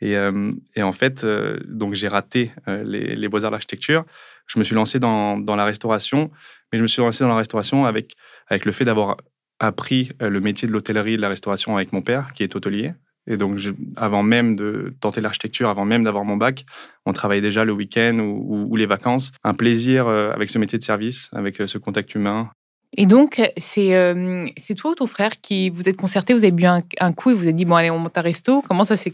Et, 0.00 0.16
euh, 0.16 0.52
et 0.74 0.82
en 0.82 0.92
fait, 0.92 1.22
euh, 1.24 1.58
donc 1.66 1.94
j'ai 1.94 2.08
raté 2.08 2.52
les, 2.66 3.14
les 3.14 3.28
beaux-arts 3.28 3.50
de 3.50 3.54
l'architecture. 3.54 4.04
Je 4.46 4.58
me 4.58 4.64
suis 4.64 4.74
lancé 4.74 4.98
dans, 4.98 5.38
dans 5.38 5.56
la 5.56 5.64
restauration 5.64 6.30
mais 6.72 6.78
je 6.78 6.82
me 6.82 6.86
suis 6.86 7.02
lancé 7.02 7.24
dans 7.24 7.30
la 7.30 7.36
restauration 7.36 7.86
avec, 7.86 8.14
avec 8.48 8.64
le 8.64 8.72
fait 8.72 8.84
d'avoir 8.84 9.16
appris 9.60 10.10
euh, 10.22 10.28
le 10.28 10.40
métier 10.40 10.68
de 10.68 10.72
l'hôtellerie 10.72 11.14
et 11.14 11.16
de 11.16 11.22
la 11.22 11.28
restauration 11.28 11.76
avec 11.76 11.92
mon 11.92 12.02
père, 12.02 12.32
qui 12.34 12.42
est 12.42 12.54
hôtelier. 12.54 12.92
Et 13.30 13.36
donc, 13.36 13.58
avant 13.96 14.22
même 14.22 14.56
de 14.56 14.94
tenter 15.00 15.20
l'architecture, 15.20 15.68
avant 15.68 15.84
même 15.84 16.02
d'avoir 16.02 16.24
mon 16.24 16.36
bac, 16.36 16.64
on 17.04 17.12
travaillait 17.12 17.42
déjà 17.42 17.64
le 17.64 17.72
week-end 17.72 18.18
ou, 18.20 18.74
les 18.76 18.86
vacances. 18.86 19.32
Un 19.44 19.52
plaisir 19.52 20.08
euh, 20.08 20.32
avec 20.32 20.48
ce 20.48 20.58
métier 20.58 20.78
de 20.78 20.84
service, 20.84 21.28
avec 21.32 21.60
euh, 21.60 21.66
ce 21.66 21.76
contact 21.76 22.14
humain. 22.14 22.50
Et 22.96 23.04
donc, 23.04 23.42
c'est 23.58 24.14
c'est 24.56 24.74
toi 24.74 24.92
ou 24.92 24.94
ton 24.94 25.06
frère 25.06 25.42
qui 25.42 25.68
vous 25.68 25.86
êtes 25.90 25.98
concerté, 25.98 26.32
vous 26.32 26.42
avez 26.42 26.52
bu 26.52 26.64
un, 26.64 27.12
coup 27.12 27.30
et 27.30 27.34
vous 27.34 27.42
avez 27.42 27.52
dit, 27.52 27.66
bon, 27.66 27.74
allez, 27.74 27.90
on 27.90 27.98
monte 27.98 28.16
un 28.16 28.22
resto. 28.22 28.62
Comment 28.66 28.86
ça 28.86 28.96
s'est 28.96 29.12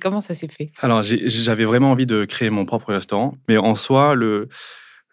fait? 0.49 0.70
Alors, 0.79 1.02
j'avais 1.02 1.64
vraiment 1.64 1.90
envie 1.90 2.06
de 2.06 2.25
créer 2.25 2.50
mon 2.50 2.67
propre 2.67 2.93
restaurant. 2.93 3.35
Mais 3.49 3.56
en 3.56 3.75
soi, 3.75 4.14
le, 4.14 4.49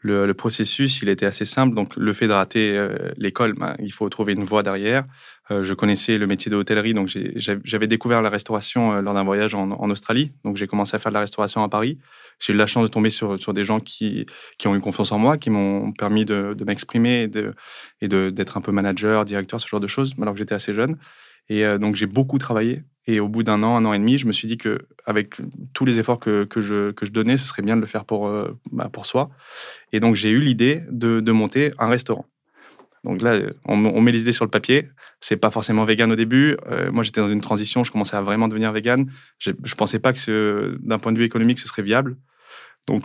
le, 0.01 0.33
processus, 0.33 1.01
il 1.01 1.09
était 1.09 1.25
assez 1.25 1.45
simple. 1.45 1.75
Donc, 1.75 1.95
le 1.95 2.13
fait 2.13 2.27
de 2.27 2.33
rater 2.33 2.77
euh, 2.77 3.11
l'école, 3.17 3.53
ben, 3.53 3.75
il 3.79 3.91
faut 3.91 4.09
trouver 4.09 4.33
une 4.33 4.43
voie 4.43 4.63
derrière. 4.63 5.05
Euh, 5.51 5.63
je 5.63 5.73
connaissais 5.73 6.17
le 6.17 6.27
métier 6.27 6.49
de 6.49 6.55
hôtellerie, 6.55 6.93
donc 6.93 7.09
j'avais 7.35 7.87
découvert 7.87 8.21
la 8.21 8.29
restauration 8.29 8.93
euh, 8.93 9.01
lors 9.01 9.13
d'un 9.13 9.23
voyage 9.23 9.53
en, 9.53 9.89
Australie. 9.89 10.31
Donc, 10.43 10.57
j'ai 10.57 10.67
commencé 10.67 10.95
à 10.95 10.99
faire 10.99 11.11
de 11.11 11.15
la 11.15 11.19
restauration 11.19 11.63
à 11.63 11.69
Paris. 11.69 11.99
J'ai 12.39 12.53
eu 12.53 12.55
la 12.55 12.67
chance 12.67 12.83
de 12.83 12.91
tomber 12.91 13.11
sur, 13.11 13.39
sur 13.39 13.53
des 13.53 13.63
gens 13.63 13.79
qui, 13.79 14.25
qui 14.57 14.67
ont 14.67 14.75
eu 14.75 14.79
confiance 14.79 15.11
en 15.11 15.19
moi, 15.19 15.37
qui 15.37 15.49
m'ont 15.49 15.91
permis 15.91 16.25
de, 16.25 16.55
de 16.57 16.63
m'exprimer 16.63 17.29
et 18.01 18.07
d'être 18.07 18.57
un 18.57 18.61
peu 18.61 18.71
manager, 18.71 19.25
directeur, 19.25 19.61
ce 19.61 19.67
genre 19.67 19.79
de 19.79 19.87
choses, 19.87 20.15
alors 20.19 20.33
que 20.33 20.39
j'étais 20.39 20.55
assez 20.55 20.73
jeune. 20.73 20.97
Et 21.49 21.63
donc, 21.77 21.95
j'ai 21.95 22.05
beaucoup 22.05 22.37
travaillé. 22.37 22.83
Et 23.07 23.19
au 23.19 23.27
bout 23.27 23.43
d'un 23.43 23.63
an, 23.63 23.77
un 23.77 23.85
an 23.85 23.93
et 23.93 23.99
demi, 23.99 24.17
je 24.17 24.27
me 24.27 24.31
suis 24.31 24.47
dit 24.47 24.57
que 24.57 24.87
avec 25.05 25.35
tous 25.73 25.85
les 25.85 25.97
efforts 25.97 26.19
que, 26.19 26.43
que, 26.43 26.61
je, 26.61 26.91
que 26.91 27.05
je 27.05 27.11
donnais, 27.11 27.37
ce 27.37 27.45
serait 27.45 27.63
bien 27.63 27.75
de 27.75 27.81
le 27.81 27.87
faire 27.87 28.05
pour, 28.05 28.27
euh, 28.27 28.57
bah, 28.71 28.89
pour 28.91 29.05
soi. 29.05 29.31
Et 29.91 29.99
donc, 29.99 30.15
j'ai 30.15 30.29
eu 30.29 30.39
l'idée 30.39 30.83
de, 30.91 31.19
de, 31.19 31.31
monter 31.31 31.71
un 31.79 31.87
restaurant. 31.87 32.25
Donc 33.03 33.23
là, 33.23 33.39
on, 33.65 33.75
met 33.77 34.11
les 34.11 34.21
idées 34.21 34.31
sur 34.31 34.45
le 34.45 34.51
papier. 34.51 34.89
C'est 35.19 35.37
pas 35.37 35.49
forcément 35.49 35.83
vegan 35.85 36.11
au 36.11 36.15
début. 36.15 36.55
Euh, 36.69 36.91
moi, 36.91 37.01
j'étais 37.01 37.19
dans 37.19 37.31
une 37.31 37.41
transition. 37.41 37.83
Je 37.83 37.91
commençais 37.91 38.15
à 38.15 38.21
vraiment 38.21 38.47
devenir 38.47 38.71
vegan. 38.71 39.11
Je, 39.39 39.51
je 39.63 39.73
pensais 39.73 39.97
pas 39.97 40.13
que 40.13 40.77
d'un 40.81 40.99
point 40.99 41.11
de 41.11 41.17
vue 41.17 41.25
économique, 41.25 41.57
ce 41.57 41.67
serait 41.67 41.81
viable. 41.81 42.17
Donc, 42.87 43.03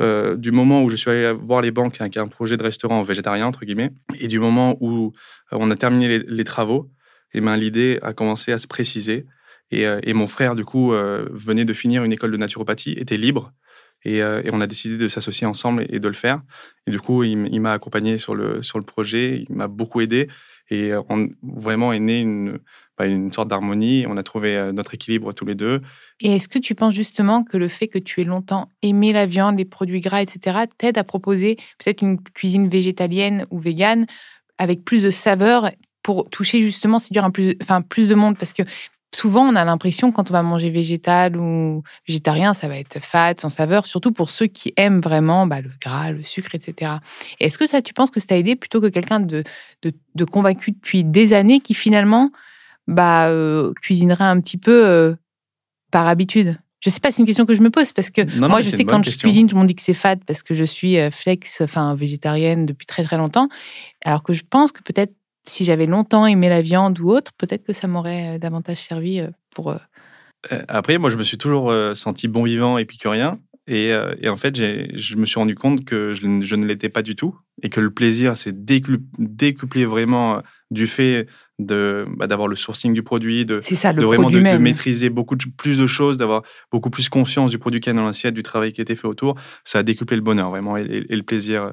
euh, 0.00 0.36
du 0.36 0.50
moment 0.50 0.82
où 0.82 0.88
je 0.88 0.96
suis 0.96 1.10
allé 1.10 1.32
voir 1.32 1.60
les 1.60 1.70
banques 1.70 2.00
avec 2.00 2.16
un 2.16 2.26
projet 2.28 2.56
de 2.56 2.62
restaurant 2.62 3.02
végétarien, 3.02 3.46
entre 3.46 3.64
guillemets, 3.64 3.90
et 4.18 4.28
du 4.28 4.38
moment 4.38 4.76
où 4.80 5.12
on 5.52 5.70
a 5.70 5.76
terminé 5.76 6.20
les 6.20 6.44
travaux, 6.44 6.90
et 7.34 7.40
ben, 7.40 7.56
l'idée 7.56 7.98
a 8.02 8.12
commencé 8.12 8.52
à 8.52 8.58
se 8.58 8.66
préciser. 8.66 9.26
Et, 9.70 9.86
euh, 9.86 10.00
et 10.04 10.14
mon 10.14 10.26
frère, 10.26 10.54
du 10.54 10.64
coup, 10.64 10.92
euh, 10.92 11.28
venait 11.32 11.64
de 11.64 11.72
finir 11.72 12.04
une 12.04 12.12
école 12.12 12.30
de 12.30 12.36
naturopathie, 12.36 12.92
était 12.92 13.16
libre. 13.16 13.52
Et, 14.04 14.22
euh, 14.22 14.42
on 14.52 14.60
a 14.60 14.66
décidé 14.66 14.96
de 14.96 15.08
s'associer 15.08 15.46
ensemble 15.46 15.86
et, 15.88 15.98
de 15.98 16.08
le 16.08 16.14
faire. 16.14 16.42
Et 16.86 16.90
du 16.90 17.00
coup, 17.00 17.24
il, 17.24 17.60
m'a 17.60 17.72
accompagné 17.72 18.18
sur 18.18 18.34
le, 18.34 18.62
sur 18.62 18.78
le 18.78 18.84
projet, 18.84 19.44
il 19.48 19.54
m'a 19.54 19.66
beaucoup 19.66 20.00
aidé. 20.00 20.28
Et 20.70 20.92
on, 21.10 21.28
vraiment 21.42 21.92
est 21.92 22.00
né 22.00 22.20
une, 22.20 22.58
bah, 22.96 23.06
une 23.06 23.32
sorte 23.32 23.48
d'harmonie. 23.48 24.06
On 24.08 24.16
a 24.16 24.22
trouvé 24.22 24.70
notre 24.72 24.94
équilibre 24.94 25.32
tous 25.32 25.44
les 25.44 25.54
deux. 25.54 25.82
Et 26.20 26.36
est-ce 26.36 26.48
que 26.48 26.58
tu 26.58 26.74
penses 26.74 26.94
justement 26.94 27.44
que 27.44 27.58
le 27.58 27.68
fait 27.68 27.88
que 27.88 27.98
tu 27.98 28.20
aies 28.20 28.24
longtemps 28.24 28.70
aimé 28.80 29.12
la 29.12 29.26
viande, 29.26 29.58
les 29.58 29.66
produits 29.66 30.00
gras, 30.00 30.22
etc., 30.22 30.60
t'aide 30.78 30.96
à 30.96 31.04
proposer 31.04 31.56
peut-être 31.78 32.02
une 32.02 32.22
cuisine 32.22 32.68
végétalienne 32.68 33.46
ou 33.50 33.58
végane 33.58 34.06
avec 34.58 34.84
plus 34.84 35.02
de 35.02 35.10
saveur 35.10 35.70
pour 36.04 36.28
toucher 36.30 36.60
justement, 36.60 37.00
séduire 37.00 37.24
un 37.24 37.30
plus, 37.30 37.56
enfin, 37.62 37.80
plus 37.80 38.06
de 38.06 38.14
monde 38.14 38.36
Parce 38.38 38.52
que 38.52 38.62
souvent, 39.12 39.42
on 39.42 39.56
a 39.56 39.64
l'impression 39.64 40.12
quand 40.12 40.30
on 40.30 40.32
va 40.32 40.42
manger 40.42 40.70
végétal 40.70 41.36
ou 41.36 41.82
végétarien, 42.06 42.52
ça 42.52 42.68
va 42.68 42.78
être 42.78 43.00
fade, 43.00 43.40
sans 43.40 43.48
saveur, 43.48 43.86
surtout 43.86 44.12
pour 44.12 44.30
ceux 44.30 44.46
qui 44.46 44.72
aiment 44.76 45.00
vraiment 45.00 45.46
bah, 45.46 45.60
le 45.60 45.70
gras, 45.80 46.10
le 46.10 46.22
sucre, 46.22 46.54
etc. 46.54 46.92
Est-ce 47.40 47.58
que 47.58 47.66
ça, 47.66 47.80
tu 47.82 47.94
penses 47.94 48.10
que 48.10 48.20
ça 48.20 48.26
t'a 48.26 48.36
aidé 48.36 48.54
plutôt 48.54 48.80
que 48.80 48.88
quelqu'un 48.88 49.18
de, 49.18 49.42
de, 49.82 50.24
convaincu 50.24 50.72
depuis 50.72 51.04
des 51.04 51.32
années 51.32 51.60
qui 51.60 51.74
finalement 51.74 52.30
bah, 52.86 53.28
euh, 53.28 53.72
cuisinerait 53.80 54.24
un 54.24 54.40
petit 54.40 54.58
peu 54.58 54.86
euh, 54.86 55.14
par 55.90 56.06
habitude? 56.06 56.58
Je 56.80 56.90
sais 56.90 57.00
pas, 57.00 57.12
c'est 57.12 57.22
une 57.22 57.26
question 57.26 57.46
que 57.46 57.54
je 57.54 57.62
me 57.62 57.70
pose 57.70 57.94
parce 57.94 58.10
que 58.10 58.20
moi, 58.38 58.60
je 58.60 58.68
sais 58.68 58.84
quand 58.84 59.02
je 59.02 59.16
cuisine, 59.16 59.46
tout 59.46 59.54
le 59.54 59.60
monde 59.60 59.68
dit 59.68 59.74
que 59.74 59.80
c'est 59.80 59.94
fade 59.94 60.22
parce 60.26 60.42
que 60.42 60.52
je 60.52 60.64
suis 60.64 60.98
euh, 60.98 61.10
flex, 61.10 61.62
enfin 61.62 61.94
végétarienne 61.94 62.66
depuis 62.66 62.84
très 62.84 63.04
très 63.04 63.16
longtemps. 63.16 63.48
Alors 64.04 64.22
que 64.22 64.34
je 64.34 64.42
pense 64.42 64.70
que 64.70 64.82
peut-être 64.82 65.14
si 65.46 65.64
j'avais 65.64 65.86
longtemps 65.86 66.26
aimé 66.26 66.48
la 66.48 66.62
viande 66.62 66.98
ou 67.00 67.10
autre, 67.10 67.32
peut-être 67.36 67.64
que 67.64 67.72
ça 67.72 67.86
m'aurait 67.86 68.36
euh, 68.36 68.38
davantage 68.38 68.82
servi 68.82 69.20
euh, 69.20 69.28
pour. 69.54 69.70
Euh, 69.70 69.78
après, 70.68 70.98
moi, 70.98 71.10
je 71.10 71.16
me 71.16 71.22
suis 71.22 71.38
toujours 71.38 71.72
senti 71.94 72.28
bon 72.28 72.42
vivant, 72.42 72.76
épicurien. 72.76 73.38
Et, 73.66 73.92
et 74.20 74.28
en 74.28 74.36
fait, 74.36 74.54
je 74.56 75.16
me 75.16 75.24
suis 75.24 75.40
rendu 75.40 75.54
compte 75.54 75.86
que 75.86 76.12
je, 76.12 76.26
ne 76.26 76.66
l'étais 76.66 76.90
pas 76.90 77.00
du 77.00 77.16
tout 77.16 77.38
et 77.62 77.70
que 77.70 77.80
le 77.80 77.90
plaisir 77.90 78.36
s'est 78.36 78.52
décuplé 78.52 79.86
vraiment 79.86 80.42
du 80.70 80.86
fait 80.86 81.26
de 81.58 82.04
bah, 82.18 82.26
d'avoir 82.26 82.46
le 82.46 82.56
sourcing 82.56 82.92
du 82.92 83.02
produit, 83.02 83.46
de, 83.46 83.60
ça, 83.62 83.94
de 83.94 84.04
vraiment 84.04 84.28
de, 84.28 84.38
maîtriser 84.58 85.08
beaucoup 85.08 85.38
plus 85.56 85.78
de 85.78 85.86
choses, 85.86 86.18
d'avoir 86.18 86.42
beaucoup 86.70 86.90
plus 86.90 87.08
conscience 87.08 87.52
du 87.52 87.58
produit 87.58 87.80
qu'il 87.80 87.94
y 87.94 87.96
a 87.96 87.98
dans 87.98 88.04
l'assiette, 88.04 88.34
du 88.34 88.42
travail 88.42 88.74
qui 88.74 88.82
a 88.82 88.82
été 88.82 88.96
fait 88.96 89.08
autour. 89.08 89.34
Ça 89.64 89.78
a 89.78 89.82
décuplé 89.82 90.14
le 90.14 90.22
bonheur 90.22 90.50
vraiment 90.50 90.76
et, 90.76 91.06
le 91.08 91.22
plaisir. 91.22 91.72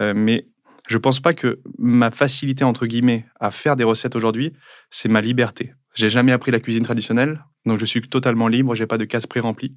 mais 0.00 0.48
je 0.88 0.98
pense 0.98 1.20
pas 1.20 1.34
que 1.34 1.60
ma 1.78 2.10
facilité, 2.10 2.64
entre 2.64 2.86
guillemets, 2.86 3.24
à 3.38 3.50
faire 3.50 3.76
des 3.76 3.84
recettes 3.84 4.16
aujourd'hui, 4.16 4.52
c'est 4.90 5.08
ma 5.08 5.20
liberté. 5.20 5.74
J'ai 5.94 6.08
jamais 6.08 6.32
appris 6.32 6.50
la 6.50 6.60
cuisine 6.60 6.82
traditionnelle, 6.84 7.44
donc 7.66 7.78
je 7.78 7.84
suis 7.84 8.00
totalement 8.00 8.48
libre, 8.48 8.74
j'ai 8.74 8.86
pas 8.86 8.98
de 8.98 9.04
casse 9.04 9.26
pré-remplie. 9.26 9.74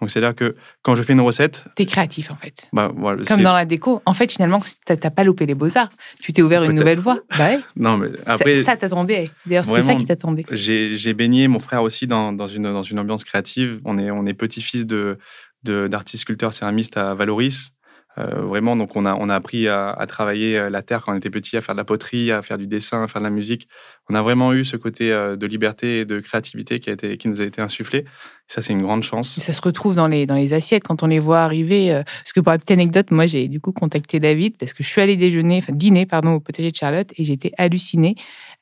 Donc 0.00 0.10
c'est-à-dire 0.10 0.34
que 0.34 0.56
quand 0.82 0.94
je 0.96 1.02
fais 1.02 1.12
une 1.12 1.20
recette, 1.20 1.66
T'es 1.76 1.86
créatif 1.86 2.30
en 2.32 2.36
fait. 2.36 2.66
bah, 2.72 2.90
voilà, 2.96 3.22
Comme 3.22 3.42
dans 3.42 3.52
la 3.54 3.64
déco. 3.64 4.02
En 4.04 4.14
fait, 4.14 4.32
finalement, 4.32 4.60
t'as 4.84 4.96
pas 5.10 5.22
loupé 5.22 5.46
les 5.46 5.54
beaux-arts. 5.54 5.90
Tu 6.20 6.32
t'es 6.32 6.42
ouvert 6.42 6.64
une 6.64 6.72
nouvelle 6.72 6.98
voie. 6.98 7.20
Bah 7.38 7.50
ouais. 7.50 7.60
non 7.76 7.98
mais 7.98 8.08
après 8.26 8.56
ça, 8.62 8.76
t'attendait. 8.76 9.30
D'ailleurs, 9.46 9.64
c'est 9.64 9.82
ça 9.82 9.94
qui 9.94 10.04
t'attendait. 10.06 10.44
j'ai 10.50 11.14
baigné 11.14 11.46
mon 11.46 11.58
frère 11.60 11.82
aussi 11.82 12.06
dans, 12.06 12.32
dans 12.32 12.48
une 12.48 12.64
dans 12.64 12.82
une 12.82 12.98
ambiance 12.98 13.22
créative. 13.24 13.80
On 13.84 13.96
est 13.98 14.10
on 14.10 14.26
est 14.26 14.34
petit-fils 14.34 14.86
de 14.86 15.18
de- 15.62 15.86
d'artistes 15.86 16.22
sculpteurs 16.22 16.52
céramistes 16.52 16.96
à 16.96 17.14
Valoris. 17.14 17.70
Euh, 18.18 18.42
vraiment, 18.42 18.76
donc 18.76 18.94
on 18.96 19.06
a, 19.06 19.34
appris 19.34 19.68
à, 19.68 19.90
à 19.90 20.06
travailler 20.06 20.58
euh, 20.58 20.70
la 20.70 20.82
terre 20.82 21.02
quand 21.02 21.12
on 21.12 21.16
était 21.16 21.30
petit, 21.30 21.56
à 21.56 21.60
faire 21.60 21.74
de 21.74 21.80
la 21.80 21.84
poterie, 21.84 22.30
à 22.30 22.42
faire 22.42 22.58
du 22.58 22.66
dessin, 22.66 23.04
à 23.04 23.08
faire 23.08 23.22
de 23.22 23.26
la 23.26 23.30
musique. 23.30 23.68
On 24.10 24.14
a 24.14 24.22
vraiment 24.22 24.52
eu 24.52 24.64
ce 24.64 24.76
côté 24.76 25.12
euh, 25.12 25.36
de 25.36 25.46
liberté 25.46 26.00
et 26.00 26.04
de 26.04 26.18
créativité 26.20 26.80
qui, 26.80 26.90
a 26.90 26.92
été, 26.92 27.16
qui 27.16 27.28
nous 27.28 27.40
a 27.40 27.44
été 27.44 27.62
insufflé. 27.62 28.04
Ça, 28.48 28.60
c'est 28.60 28.72
une 28.72 28.82
grande 28.82 29.04
chance. 29.04 29.38
Ça 29.38 29.52
se 29.52 29.62
retrouve 29.62 29.94
dans 29.94 30.08
les, 30.08 30.26
dans 30.26 30.34
les 30.34 30.52
assiettes 30.52 30.82
quand 30.82 31.02
on 31.02 31.06
les 31.06 31.20
voit 31.20 31.40
arriver. 31.40 31.92
euh, 31.92 32.02
Parce 32.02 32.32
que 32.34 32.40
pour 32.40 32.50
la 32.50 32.58
petite 32.58 32.72
anecdote, 32.72 33.10
moi, 33.12 33.26
j'ai 33.26 33.46
du 33.48 33.60
coup 33.60 33.72
contacté 33.72 34.18
David 34.18 34.56
parce 34.58 34.74
que 34.74 34.82
je 34.82 34.88
suis 34.88 35.00
allée 35.00 35.16
déjeuner, 35.16 35.58
enfin 35.58 35.72
dîner, 35.72 36.04
pardon, 36.04 36.32
au 36.32 36.40
potager 36.40 36.70
de 36.70 36.76
Charlotte 36.76 37.08
et 37.16 37.24
j'étais 37.24 37.52
hallucinée. 37.56 38.16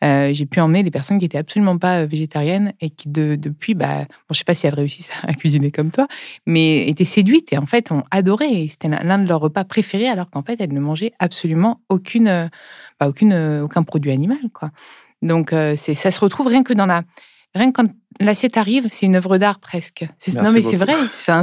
Euh, 0.05 0.31
j'ai 0.33 0.47
pu 0.47 0.61
emmener 0.61 0.83
des 0.83 0.91
personnes 0.91 1.19
qui 1.19 1.25
étaient 1.25 1.39
absolument 1.39 1.79
pas 1.79 2.05
végétariennes 2.05 2.73
et 2.81 2.91
qui, 2.91 3.09
de, 3.09 3.35
depuis, 3.35 3.75
bah, 3.75 4.05
bon, 4.05 4.33
je 4.33 4.39
sais 4.39 4.45
pas 4.45 4.55
si 4.55 4.67
elles 4.67 4.75
réussissent 4.75 5.13
à 5.23 5.33
cuisiner 5.35 5.71
comme 5.71 5.91
toi, 5.91 6.07
mais 6.47 6.87
étaient 6.87 7.05
séduites 7.05 7.53
et 7.53 7.59
en 7.59 7.67
fait 7.67 7.91
ont 7.91 8.05
adoré. 8.11 8.67
C'était 8.69 8.89
l'un 8.89 9.19
de 9.19 9.29
leurs 9.29 9.41
repas 9.41 9.65
préférés 9.65 10.09
alors 10.09 10.31
qu'en 10.31 10.43
fait, 10.43 10.61
elles 10.61 10.73
ne 10.73 10.81
mangeaient 10.81 11.13
absolument 11.19 11.81
aucune, 11.89 12.51
bah, 13.01 13.09
aucune, 13.09 13.61
aucun 13.65 13.83
produit 13.83 14.13
animal, 14.13 14.39
quoi. 14.53 14.71
Donc, 15.23 15.53
euh, 15.53 15.75
c'est, 15.77 15.95
ça 15.95 16.11
se 16.11 16.21
retrouve 16.21 16.47
rien 16.49 16.63
que 16.63 16.73
dans 16.73 16.87
la. 16.87 17.03
Rien 17.55 17.73
que 17.73 17.83
quand 17.83 17.91
l'assiette 18.21 18.57
arrive, 18.57 18.89
c'est 18.93 19.07
une 19.07 19.17
œuvre 19.17 19.37
d'art 19.39 19.59
presque. 19.59 20.07
Non, 20.37 20.53
mais 20.53 20.63
c'est 20.63 20.77
vrai. 20.77 20.95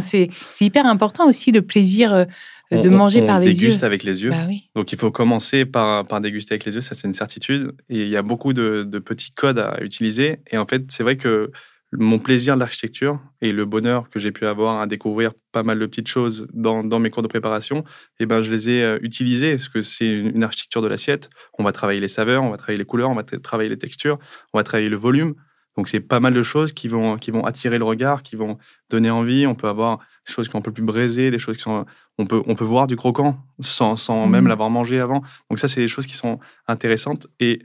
C'est, 0.02 0.30
hyper 0.62 0.86
important 0.86 1.28
aussi 1.28 1.52
le 1.52 1.62
plaisir 1.62 2.14
euh, 2.14 2.24
de 2.72 2.78
On- 2.90 2.94
on- 2.94 2.98
manger 2.98 3.22
on 3.24 3.28
par 3.28 3.40
les 3.40 3.48
yeux. 3.48 3.54
déguste 3.54 3.84
avec 3.84 4.04
les 4.04 4.24
yeux. 4.24 4.30
Bah 4.30 4.46
oui. 4.48 4.70
Donc 4.76 4.92
il 4.94 4.98
faut 4.98 5.12
commencer 5.12 5.66
par, 5.66 6.06
par 6.08 6.22
déguster 6.22 6.54
avec 6.54 6.64
les 6.66 6.76
yeux, 6.76 6.82
ça 6.82 6.96
c'est 6.96 7.08
une 7.08 7.14
certitude. 7.14 7.74
Et 7.90 8.04
il 8.04 8.10
y 8.10 8.16
a 8.18 8.22
beaucoup 8.22 8.54
de, 8.54 8.84
de 8.88 9.00
petits 9.00 9.32
codes 9.32 9.60
à 9.60 9.78
utiliser. 9.82 10.38
Et 10.52 10.58
en 10.58 10.66
fait, 10.66 10.84
c'est 10.92 11.04
vrai 11.04 11.18
que 11.18 11.52
mon 11.94 12.20
plaisir 12.20 12.56
de 12.56 12.60
l'architecture 12.60 13.20
et 13.42 13.54
le 13.54 13.66
bonheur 13.66 14.10
que 14.10 14.20
j'ai 14.20 14.32
pu 14.32 14.46
avoir 14.46 14.82
à 14.82 14.88
découvrir 14.88 15.32
pas 15.54 15.64
mal 15.64 15.80
de 15.80 15.86
petites 15.86 16.10
choses 16.10 16.46
dans, 16.54 16.84
dans 16.84 17.00
mes 17.00 17.10
cours 17.10 17.24
de 17.24 17.30
préparation, 17.30 17.86
eh 18.20 18.26
ben, 18.26 18.42
je 18.42 18.52
les 18.52 18.70
ai 18.70 18.84
euh, 18.84 19.00
utilisés 19.02 19.52
parce 19.52 19.70
que 19.70 19.82
c'est 19.82 20.20
une 20.20 20.44
architecture 20.44 20.82
de 20.82 20.88
l'assiette. 20.88 21.30
On 21.58 21.64
va 21.64 21.72
travailler 21.72 22.02
les 22.02 22.10
saveurs, 22.10 22.44
on 22.44 22.50
va 22.50 22.58
travailler 22.58 22.78
les 22.80 22.86
couleurs, 22.86 23.10
on 23.10 23.16
va 23.16 23.24
tra- 23.24 23.40
travailler 23.40 23.70
les 23.70 23.78
textures, 23.78 24.20
on 24.54 24.58
va 24.60 24.64
travailler 24.64 24.90
le 24.90 24.98
volume. 24.98 25.36
Donc 25.78 25.88
c'est 25.90 26.00
pas 26.00 26.20
mal 26.20 26.34
de 26.34 26.44
choses 26.44 26.74
qui 26.74 26.88
vont, 26.88 27.18
qui 27.18 27.30
vont 27.32 27.46
attirer 27.46 27.78
le 27.78 27.86
regard, 27.86 28.24
qui 28.24 28.36
vont 28.36 28.58
donner 28.90 29.12
envie. 29.12 29.46
On 29.46 29.56
peut 29.56 29.68
avoir 29.68 30.00
des 30.28 30.34
choses 30.34 30.48
qui 30.48 30.52
sont 30.52 30.58
un 30.58 30.62
peu 30.62 30.72
plus 30.74 30.84
braisées, 30.84 31.32
des 31.32 31.40
choses 31.40 31.56
qui 31.56 31.64
sont... 31.64 31.86
On 32.18 32.26
peut, 32.26 32.42
on 32.48 32.56
peut 32.56 32.66
voir 32.66 32.88
du 32.88 32.96
croquant 32.96 33.38
sans, 33.60 33.96
sans 33.96 34.26
Mhm. 34.26 34.32
même 34.32 34.48
l'avoir 34.48 34.72
mangé 34.72 35.00
avant. 35.00 35.22
Donc 35.50 35.60
ça, 35.60 35.68
c'est 35.68 35.80
des 35.82 35.88
choses 35.88 36.08
qui 36.08 36.16
sont 36.16 36.40
intéressantes 36.68 37.28
et 37.40 37.62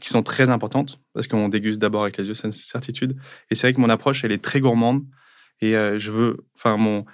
qui 0.00 0.08
sont 0.08 0.22
très 0.22 0.50
importantes 0.50 1.00
parce 1.14 1.26
qu'on 1.28 1.48
déguste 1.48 1.78
d'abord 1.78 2.02
avec 2.02 2.16
les 2.16 2.26
yeux, 2.26 2.34
c'est 2.34 2.46
une 2.46 2.52
certitude. 2.52 3.16
Et 3.50 3.54
c'est 3.54 3.66
vrai 3.66 3.72
que 3.72 3.80
mon 3.80 3.90
approche, 3.90 4.24
elle 4.24 4.32
est 4.32 4.42
très 4.42 4.60
gourmande 4.60 5.04
et 5.60 5.76
euh, 5.76 5.98
je 5.98 6.10
veux, 6.10 6.38
enfin 6.54 6.76
mon 6.76 7.04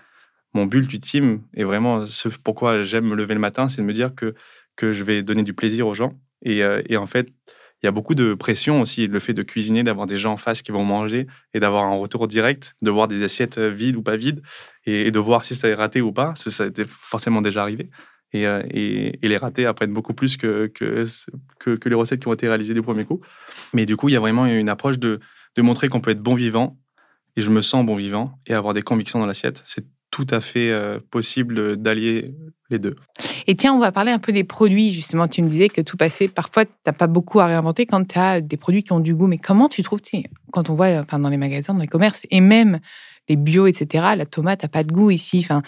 mon 0.54 0.64
but 0.64 0.90
ultime 0.92 1.42
et 1.54 1.64
vraiment 1.64 2.06
ce 2.06 2.28
pourquoi 2.28 2.82
j'aime 2.82 3.04
me 3.04 3.14
lever 3.14 3.34
le 3.34 3.40
matin, 3.40 3.68
c'est 3.68 3.82
de 3.82 3.86
me 3.86 3.92
dire 3.92 4.14
que 4.14 4.34
que 4.76 4.92
je 4.92 5.04
vais 5.04 5.22
donner 5.22 5.42
du 5.42 5.52
plaisir 5.54 5.86
aux 5.86 5.94
gens 5.94 6.14
et, 6.42 6.62
euh, 6.62 6.82
et 6.86 6.96
en 6.96 7.06
fait 7.06 7.28
il 7.82 7.86
y 7.86 7.88
a 7.88 7.92
beaucoup 7.92 8.14
de 8.14 8.34
pression 8.34 8.80
aussi, 8.80 9.06
le 9.06 9.20
fait 9.20 9.34
de 9.34 9.42
cuisiner, 9.42 9.84
d'avoir 9.84 10.06
des 10.06 10.18
gens 10.18 10.32
en 10.32 10.36
face 10.36 10.62
qui 10.62 10.72
vont 10.72 10.84
manger 10.84 11.28
et 11.54 11.60
d'avoir 11.60 11.84
un 11.84 11.96
retour 11.96 12.26
direct, 12.26 12.74
de 12.82 12.90
voir 12.90 13.06
des 13.06 13.22
assiettes 13.22 13.58
euh, 13.58 13.68
vides 13.68 13.96
ou 13.96 14.02
pas 14.02 14.16
vides 14.16 14.42
et, 14.84 15.10
de 15.10 15.18
voir 15.18 15.44
si 15.44 15.54
ça 15.54 15.68
est 15.68 15.74
raté 15.74 16.00
ou 16.00 16.12
pas, 16.12 16.34
ça 16.34 16.64
a 16.64 16.66
été 16.66 16.84
forcément 16.88 17.40
déjà 17.40 17.62
arrivé. 17.62 17.90
Et, 18.32 18.46
euh, 18.46 18.62
et, 18.70 19.18
et 19.22 19.28
les 19.28 19.36
ratés 19.36 19.66
apprennent 19.66 19.94
beaucoup 19.94 20.14
plus 20.14 20.36
que, 20.36 20.70
les 21.66 21.94
recettes 21.94 22.20
qui 22.20 22.28
ont 22.28 22.32
été 22.32 22.48
réalisées 22.48 22.74
du 22.74 22.82
premier 22.82 23.04
coup. 23.04 23.20
Mais 23.72 23.86
du 23.86 23.96
coup, 23.96 24.08
il 24.08 24.12
y 24.12 24.16
a 24.16 24.20
vraiment 24.20 24.46
une 24.46 24.68
approche 24.68 24.98
de, 24.98 25.20
de 25.56 25.62
montrer 25.62 25.88
qu'on 25.88 26.00
peut 26.00 26.10
être 26.10 26.22
bon 26.22 26.34
vivant, 26.34 26.78
et 27.36 27.40
je 27.40 27.50
me 27.50 27.60
sens 27.60 27.86
bon 27.86 27.96
vivant, 27.96 28.32
et 28.46 28.54
avoir 28.54 28.74
des 28.74 28.82
convictions 28.82 29.18
dans 29.18 29.26
l'assiette. 29.26 29.62
C'est 29.64 29.86
tout 30.10 30.26
à 30.30 30.40
fait 30.40 30.70
euh, 30.70 30.98
possible 31.10 31.76
d'allier 31.76 32.34
les 32.70 32.78
deux. 32.78 32.96
Et 33.46 33.54
tiens, 33.56 33.74
on 33.74 33.78
va 33.78 33.92
parler 33.92 34.10
un 34.10 34.18
peu 34.18 34.32
des 34.32 34.44
produits. 34.44 34.92
Justement, 34.92 35.28
tu 35.28 35.42
me 35.42 35.48
disais 35.48 35.68
que 35.68 35.80
tout 35.80 35.96
passé, 35.96 36.28
parfois, 36.28 36.64
tu 36.64 36.72
n'as 36.86 36.92
pas 36.92 37.06
beaucoup 37.06 37.40
à 37.40 37.46
réinventer 37.46 37.86
quand 37.86 38.04
tu 38.06 38.18
as 38.18 38.40
des 38.40 38.56
produits 38.56 38.82
qui 38.82 38.92
ont 38.92 39.00
du 39.00 39.14
goût. 39.14 39.26
Mais 39.26 39.38
comment 39.38 39.68
tu 39.68 39.82
trouves, 39.82 40.00
quand 40.52 40.70
on 40.70 40.74
voit 40.74 40.88
enfin, 40.98 41.18
dans 41.18 41.28
les 41.28 41.36
magasins, 41.36 41.74
dans 41.74 41.80
les 41.80 41.86
commerces, 41.86 42.26
et 42.30 42.40
même 42.40 42.80
les 43.28 43.36
bio, 43.36 43.66
etc., 43.66 44.04
la 44.16 44.24
tomate 44.26 44.62
n'a 44.62 44.68
pas 44.68 44.82
de 44.82 44.92
goût 44.92 45.10
ici. 45.10 45.40
Enfin, 45.44 45.62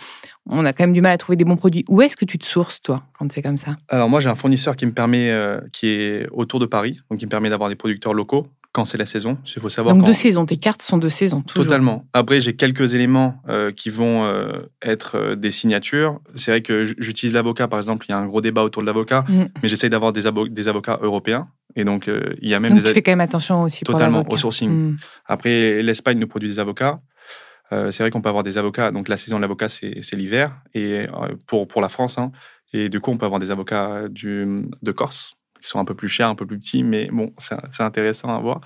on 0.46 0.64
a 0.64 0.72
quand 0.72 0.84
même 0.84 0.92
du 0.92 1.00
mal 1.02 1.12
à 1.12 1.16
trouver 1.18 1.36
des 1.36 1.44
bons 1.44 1.56
produits. 1.56 1.84
Où 1.88 2.00
est-ce 2.02 2.16
que 2.16 2.24
tu 2.24 2.38
te 2.38 2.44
sources, 2.46 2.80
toi, 2.82 3.02
quand 3.18 3.30
c'est 3.30 3.42
comme 3.42 3.58
ça? 3.58 3.76
Alors 3.88 4.08
moi, 4.08 4.20
j'ai 4.20 4.28
un 4.30 4.34
fournisseur 4.34 4.76
qui 4.76 4.86
me 4.86 4.92
permet, 4.92 5.30
euh, 5.30 5.60
qui 5.72 5.88
est 5.88 6.26
autour 6.32 6.60
de 6.60 6.66
Paris, 6.66 7.00
donc 7.10 7.20
qui 7.20 7.26
me 7.26 7.30
permet 7.30 7.50
d'avoir 7.50 7.68
des 7.68 7.76
producteurs 7.76 8.14
locaux 8.14 8.46
quand 8.72 8.84
c'est 8.84 8.98
la 8.98 9.06
saison. 9.06 9.36
Il 9.56 9.60
faut 9.60 9.68
savoir 9.68 9.94
Donc, 9.96 10.04
quand- 10.04 10.08
de 10.10 10.14
saison. 10.14 10.46
Tes 10.46 10.56
cartes 10.56 10.80
sont 10.82 10.96
de 10.98 11.08
saison, 11.08 11.42
toujours. 11.42 11.64
Totalement. 11.64 12.06
Après, 12.12 12.40
j'ai 12.40 12.54
quelques 12.54 12.94
éléments 12.94 13.34
euh, 13.48 13.72
qui 13.72 13.90
vont 13.90 14.24
euh, 14.26 14.60
être 14.80 15.34
des 15.34 15.50
signatures. 15.50 16.20
C'est 16.36 16.52
vrai 16.52 16.60
que 16.62 16.86
j'utilise 16.98 17.34
l'avocat, 17.34 17.66
par 17.66 17.80
exemple. 17.80 18.06
Il 18.08 18.12
y 18.12 18.14
a 18.14 18.18
un 18.18 18.26
gros 18.26 18.40
débat 18.40 18.62
autour 18.62 18.82
de 18.82 18.86
l'avocat, 18.86 19.24
Mm. 19.28 19.44
mais 19.62 19.68
j'essaye 19.68 19.90
d'avoir 19.90 20.12
des, 20.12 20.26
avo- 20.26 20.48
des 20.48 20.68
avocats 20.68 21.00
européens. 21.02 21.48
Et 21.76 21.84
donc, 21.84 22.08
il 22.42 22.48
y 22.48 22.54
a 22.54 22.60
même 22.60 22.70
Donc, 22.72 22.80
des... 22.80 22.88
tu 22.88 22.94
fais 22.94 23.02
quand 23.02 23.12
même 23.12 23.20
attention 23.20 23.62
aussi 23.62 23.84
Totalement, 23.84 24.22
pour 24.24 24.34
au 24.34 24.36
sourcing. 24.36 24.70
Mm. 24.70 24.96
Après, 25.26 25.82
l'Espagne 25.82 26.18
nous 26.18 26.26
produit 26.28 26.48
des 26.48 26.58
avocats. 26.60 27.00
Euh, 27.72 27.90
c'est 27.90 28.02
vrai 28.02 28.10
qu'on 28.10 28.20
peut 28.22 28.28
avoir 28.28 28.44
des 28.44 28.58
avocats. 28.58 28.90
Donc, 28.90 29.08
la 29.08 29.16
saison 29.16 29.36
de 29.36 29.42
l'avocat, 29.42 29.68
c'est 29.68 30.12
l'hiver. 30.14 30.56
Et 30.74 31.06
euh, 31.08 31.28
pour, 31.46 31.68
pour 31.68 31.80
la 31.80 31.88
France. 31.88 32.18
hein. 32.18 32.32
Et 32.72 32.88
du 32.88 33.00
coup, 33.00 33.10
on 33.10 33.16
peut 33.16 33.26
avoir 33.26 33.40
des 33.40 33.50
avocats 33.50 34.08
du, 34.08 34.64
de 34.82 34.92
Corse, 34.92 35.34
qui 35.60 35.68
sont 35.68 35.78
un 35.78 35.84
peu 35.84 35.94
plus 35.94 36.08
chers, 36.08 36.28
un 36.28 36.34
peu 36.34 36.46
plus 36.46 36.58
petits. 36.58 36.82
Mais 36.82 37.08
bon, 37.12 37.32
c'est 37.38 37.82
intéressant 37.82 38.34
à 38.34 38.40
voir. 38.40 38.60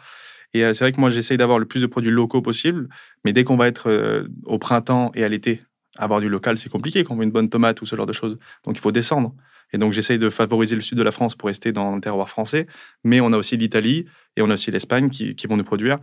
Et 0.52 0.64
euh, 0.64 0.73
c'est 0.73 0.84
vrai 0.84 0.92
que 0.92 1.00
moi, 1.00 1.11
j'essaye 1.11 1.37
d'avoir 1.37 1.58
le 1.58 1.66
plus 1.66 1.82
de 1.82 1.87
produits 1.87 2.11
locaux 2.11 2.40
possible. 2.42 2.88
Mais 3.25 3.32
dès 3.32 3.44
qu'on 3.44 3.56
va 3.56 3.68
être 3.68 4.26
au 4.44 4.58
printemps 4.58 5.11
et 5.14 5.25
à 5.25 5.28
l'été, 5.28 5.62
avoir 5.96 6.20
du 6.20 6.28
local, 6.28 6.58
c'est 6.58 6.70
compliqué 6.70 7.04
quand 7.04 7.14
on 7.14 7.18
veut 7.18 7.25
une 7.25 7.30
bonne 7.30 7.49
tomate 7.50 7.80
ou 7.82 7.87
ce 7.87 7.94
genre 7.96 8.06
de 8.06 8.12
choses. 8.12 8.38
Donc, 8.64 8.76
il 8.76 8.80
faut 8.80 8.92
descendre. 8.92 9.34
Et 9.73 9.78
donc, 9.78 9.92
j'essaye 9.92 10.18
de 10.18 10.30
favoriser 10.30 10.76
le 10.76 10.82
sud 10.82 10.96
de 10.99 11.02
la 11.02 11.11
France 11.11 11.34
pour 11.34 11.49
rester 11.49 11.73
dans 11.73 11.94
le 11.96 12.00
terroir 12.00 12.28
français. 12.28 12.66
Mais 13.02 13.20
on 13.20 13.32
a 13.32 13.37
aussi 13.37 13.56
l'Italie 13.56 14.06
et 14.37 14.42
on 14.42 14.50
a 14.50 14.54
aussi 14.54 14.70
l'Espagne 14.70 15.11
qui, 15.11 15.34
qui 15.34 15.46
vont 15.46 15.56
nous 15.56 15.64
produire. 15.64 15.99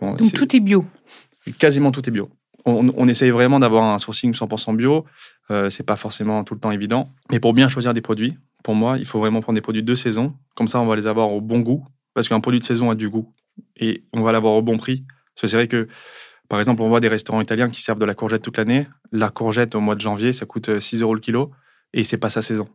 Bon, 0.00 0.14
Donc, 0.14 0.32
tout 0.34 0.54
est 0.56 0.60
bio. 0.60 0.84
quasiment 1.58 1.90
tout 1.90 2.06
est 2.08 2.12
bio. 2.12 2.28
On, 2.66 3.08
essaye 3.08 3.30
vraiment 3.30 3.60
d'avoir 3.60 3.84
un 3.84 3.98
sourcing 3.98 4.32
100% 4.32 4.76
bio. 4.76 5.04
Euh, 5.50 5.68
c'est 5.68 5.82
pas 5.82 5.96
forcément 5.96 6.44
tout 6.44 6.54
le 6.54 6.60
temps 6.60 6.70
évident. 6.70 7.10
Mais 7.30 7.38
pour 7.38 7.52
bien 7.52 7.68
choisir 7.68 7.92
des 7.92 8.00
produits, 8.00 8.38
pour 8.62 8.74
moi, 8.74 8.96
il 8.96 9.04
faut 9.04 9.18
vraiment 9.18 9.42
prendre 9.42 9.56
des 9.56 9.60
produits 9.60 9.82
de 9.82 9.94
saison. 9.94 10.34
Comme 10.54 10.68
ça, 10.68 10.80
on 10.80 10.86
va 10.86 10.96
les 10.96 11.06
avoir 11.06 11.30
au 11.32 11.42
bon 11.42 11.60
goût. 11.60 11.84
Parce 12.14 12.28
qu'un 12.28 12.40
produit 12.40 12.60
de 12.60 12.64
saison 12.64 12.90
a 12.90 12.94
du 12.94 13.10
goût. 13.10 13.30
Et 13.76 14.04
on 14.14 14.22
va 14.22 14.32
l'avoir 14.32 14.54
au 14.54 14.62
bon 14.62 14.78
prix. 14.78 15.04
Parce 15.34 15.42
que 15.42 15.46
c'est 15.48 15.56
vrai 15.56 15.68
que, 15.68 15.88
par 16.48 16.58
exemple, 16.58 16.80
on 16.80 16.88
voit 16.88 17.00
des 17.00 17.08
restaurants 17.08 17.42
italiens 17.42 17.68
qui 17.68 17.82
servent 17.82 17.98
de 17.98 18.06
la 18.06 18.14
courgette 18.14 18.40
toute 18.40 18.56
l'année. 18.56 18.86
La 19.12 19.28
courgette, 19.28 19.74
au 19.74 19.80
mois 19.80 19.94
de 19.94 20.00
janvier, 20.00 20.32
ça 20.32 20.46
coûte 20.46 20.70
euh, 20.70 20.80
6 20.80 21.02
euros 21.02 21.14
le 21.14 21.20
kilo. 21.20 21.50
Et 21.92 22.02
c'est 22.02 22.18
pas 22.18 22.30
sa 22.30 22.40
saison. 22.40 22.66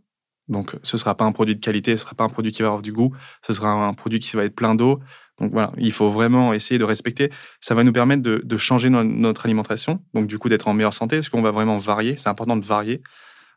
Donc, 0.49 0.75
ce 0.83 0.97
sera 0.97 1.15
pas 1.15 1.25
un 1.25 1.31
produit 1.31 1.55
de 1.55 1.59
qualité, 1.61 1.95
ce 1.97 2.03
sera 2.03 2.15
pas 2.15 2.23
un 2.23 2.29
produit 2.29 2.51
qui 2.51 2.61
va 2.63 2.67
avoir 2.69 2.81
du 2.81 2.91
goût. 2.91 3.15
Ce 3.45 3.53
sera 3.53 3.71
un 3.71 3.93
produit 3.93 4.19
qui 4.19 4.35
va 4.35 4.43
être 4.45 4.55
plein 4.55 4.75
d'eau. 4.75 4.99
Donc 5.39 5.53
voilà, 5.53 5.71
il 5.77 5.93
faut 5.93 6.09
vraiment 6.09 6.51
essayer 6.53 6.77
de 6.77 6.83
respecter 6.83 7.29
ça 7.61 7.73
va 7.73 7.85
nous 7.85 7.93
permettre 7.93 8.21
de, 8.21 8.41
de 8.43 8.57
changer 8.57 8.89
no- 8.89 9.05
notre 9.05 9.45
alimentation, 9.45 10.01
donc 10.13 10.27
du 10.27 10.37
coup 10.37 10.49
d'être 10.49 10.67
en 10.67 10.73
meilleure 10.73 10.93
santé, 10.93 11.15
parce 11.15 11.29
qu'on 11.29 11.41
va 11.41 11.51
vraiment 11.51 11.77
varier. 11.77 12.17
C'est 12.17 12.27
important 12.27 12.57
de 12.57 12.65
varier. 12.65 13.01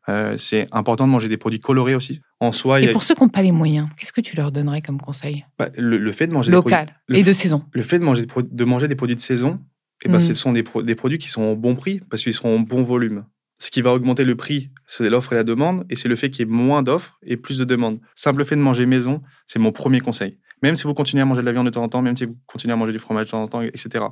Euh, 0.08 0.36
c'est 0.36 0.66
important 0.72 1.06
de 1.06 1.12
manger 1.12 1.28
des 1.28 1.36
produits 1.38 1.58
colorés 1.60 1.94
aussi. 1.96 2.20
En 2.40 2.52
soi, 2.52 2.80
il 2.80 2.86
Et 2.86 2.90
a- 2.90 2.92
pour 2.92 3.02
ceux 3.02 3.14
qui 3.16 3.22
n'ont 3.22 3.28
pas 3.28 3.42
les 3.42 3.50
moyens, 3.52 3.88
qu'est-ce 3.96 4.12
que 4.12 4.20
tu 4.20 4.36
leur 4.36 4.52
donnerais 4.52 4.80
comme 4.82 5.00
conseil? 5.00 5.44
Bah, 5.58 5.70
le, 5.76 5.96
le 5.96 6.12
fait 6.12 6.26
de 6.28 6.32
manger 6.32 6.50
des 6.52 6.56
produits, 6.56 6.72
Local 6.72 6.96
et 7.08 7.22
f- 7.22 7.26
de 7.26 7.32
saison. 7.32 7.64
le 7.72 7.82
fait 7.82 7.98
de 7.98 8.04
manger 8.04 8.26
de 8.26 8.64
manger 8.64 8.86
des 8.88 8.96
produits 8.96 9.16
de 9.16 9.20
saison, 9.20 9.58
eh 10.04 10.08
ben, 10.08 10.18
Mm. 10.18 10.20
ce 10.20 10.34
sont 10.34 10.52
des, 10.52 10.62
pro- 10.64 10.82
des 10.82 10.94
produits 10.96 11.18
qui 11.18 11.28
sont 11.30 11.42
au 11.42 11.56
bon 11.56 11.74
prix 11.76 12.00
parce 12.10 12.22
qu'ils 12.22 12.34
seront 12.34 12.56
au 12.60 12.64
bon 12.64 12.82
volume. 12.84 13.24
Ce 13.62 13.70
qui 13.70 13.80
va 13.80 13.92
augmenter 13.92 14.24
le 14.24 14.34
prix, 14.34 14.72
c'est 14.86 15.08
l'offre 15.08 15.34
et 15.34 15.36
la 15.36 15.44
demande, 15.44 15.86
et 15.88 15.94
c'est 15.94 16.08
le 16.08 16.16
fait 16.16 16.30
qu'il 16.30 16.40
y 16.40 16.42
ait 16.50 16.52
moins 16.52 16.82
d'offres 16.82 17.20
et 17.22 17.36
plus 17.36 17.58
de 17.58 17.64
demandes. 17.64 18.00
Simple 18.16 18.44
fait 18.44 18.56
de 18.56 18.60
manger 18.60 18.86
maison, 18.86 19.22
c'est 19.46 19.60
mon 19.60 19.70
premier 19.70 20.00
conseil. 20.00 20.36
Même 20.64 20.74
si 20.74 20.82
vous 20.82 20.94
continuez 20.94 21.22
à 21.22 21.26
manger 21.26 21.42
de 21.42 21.46
la 21.46 21.52
viande 21.52 21.66
de 21.66 21.70
temps 21.70 21.84
en 21.84 21.88
temps, 21.88 22.02
même 22.02 22.16
si 22.16 22.24
vous 22.24 22.36
continuez 22.46 22.72
à 22.72 22.76
manger 22.76 22.92
du 22.92 22.98
fromage 22.98 23.26
de 23.26 23.30
temps 23.30 23.40
en 23.40 23.46
temps, 23.46 23.62
etc. 23.62 24.04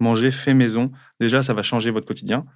Manger 0.00 0.32
fait 0.32 0.54
maison, 0.54 0.90
déjà, 1.20 1.44
ça 1.44 1.54
va 1.54 1.62
changer 1.62 1.92
votre 1.92 2.04
quotidien. 2.04 2.46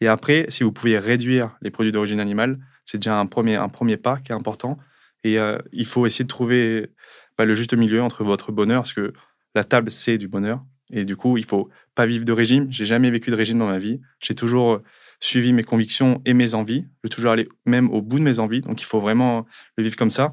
Et 0.00 0.08
après, 0.08 0.46
si 0.48 0.64
vous 0.64 0.72
pouvez 0.72 0.98
réduire 0.98 1.58
les 1.60 1.70
produits 1.70 1.92
d'origine 1.92 2.20
animale, 2.20 2.58
c'est 2.86 2.96
déjà 2.96 3.18
un 3.18 3.26
premier, 3.26 3.56
un 3.56 3.68
premier 3.68 3.98
pas 3.98 4.16
qui 4.16 4.32
est 4.32 4.34
important. 4.34 4.78
Et 5.24 5.38
euh, 5.38 5.58
il 5.72 5.84
faut 5.84 6.06
essayer 6.06 6.24
de 6.24 6.30
trouver 6.30 6.88
bah, 7.36 7.44
le 7.44 7.54
juste 7.54 7.74
milieu 7.74 8.00
entre 8.00 8.24
votre 8.24 8.50
bonheur, 8.50 8.80
parce 8.80 8.94
que 8.94 9.12
la 9.54 9.62
table, 9.62 9.90
c'est 9.90 10.16
du 10.16 10.26
bonheur. 10.26 10.64
Et 10.90 11.04
du 11.04 11.16
coup, 11.16 11.36
il 11.36 11.44
faut 11.44 11.68
pas 11.94 12.06
vivre 12.06 12.24
de 12.24 12.32
régime. 12.32 12.66
J'ai 12.70 12.86
jamais 12.86 13.10
vécu 13.10 13.30
de 13.30 13.36
régime 13.36 13.58
dans 13.58 13.66
ma 13.66 13.78
vie. 13.78 14.00
J'ai 14.20 14.34
toujours 14.34 14.80
suivi 15.20 15.52
mes 15.52 15.64
convictions 15.64 16.20
et 16.24 16.34
mes 16.34 16.54
envies. 16.54 16.84
Je 16.86 17.00
vais 17.04 17.08
toujours 17.08 17.32
aller 17.32 17.48
même 17.66 17.90
au 17.90 18.02
bout 18.02 18.18
de 18.18 18.24
mes 18.24 18.38
envies. 18.38 18.60
Donc, 18.60 18.80
il 18.80 18.84
faut 18.84 19.00
vraiment 19.00 19.46
le 19.76 19.84
vivre 19.84 19.96
comme 19.96 20.10
ça. 20.10 20.32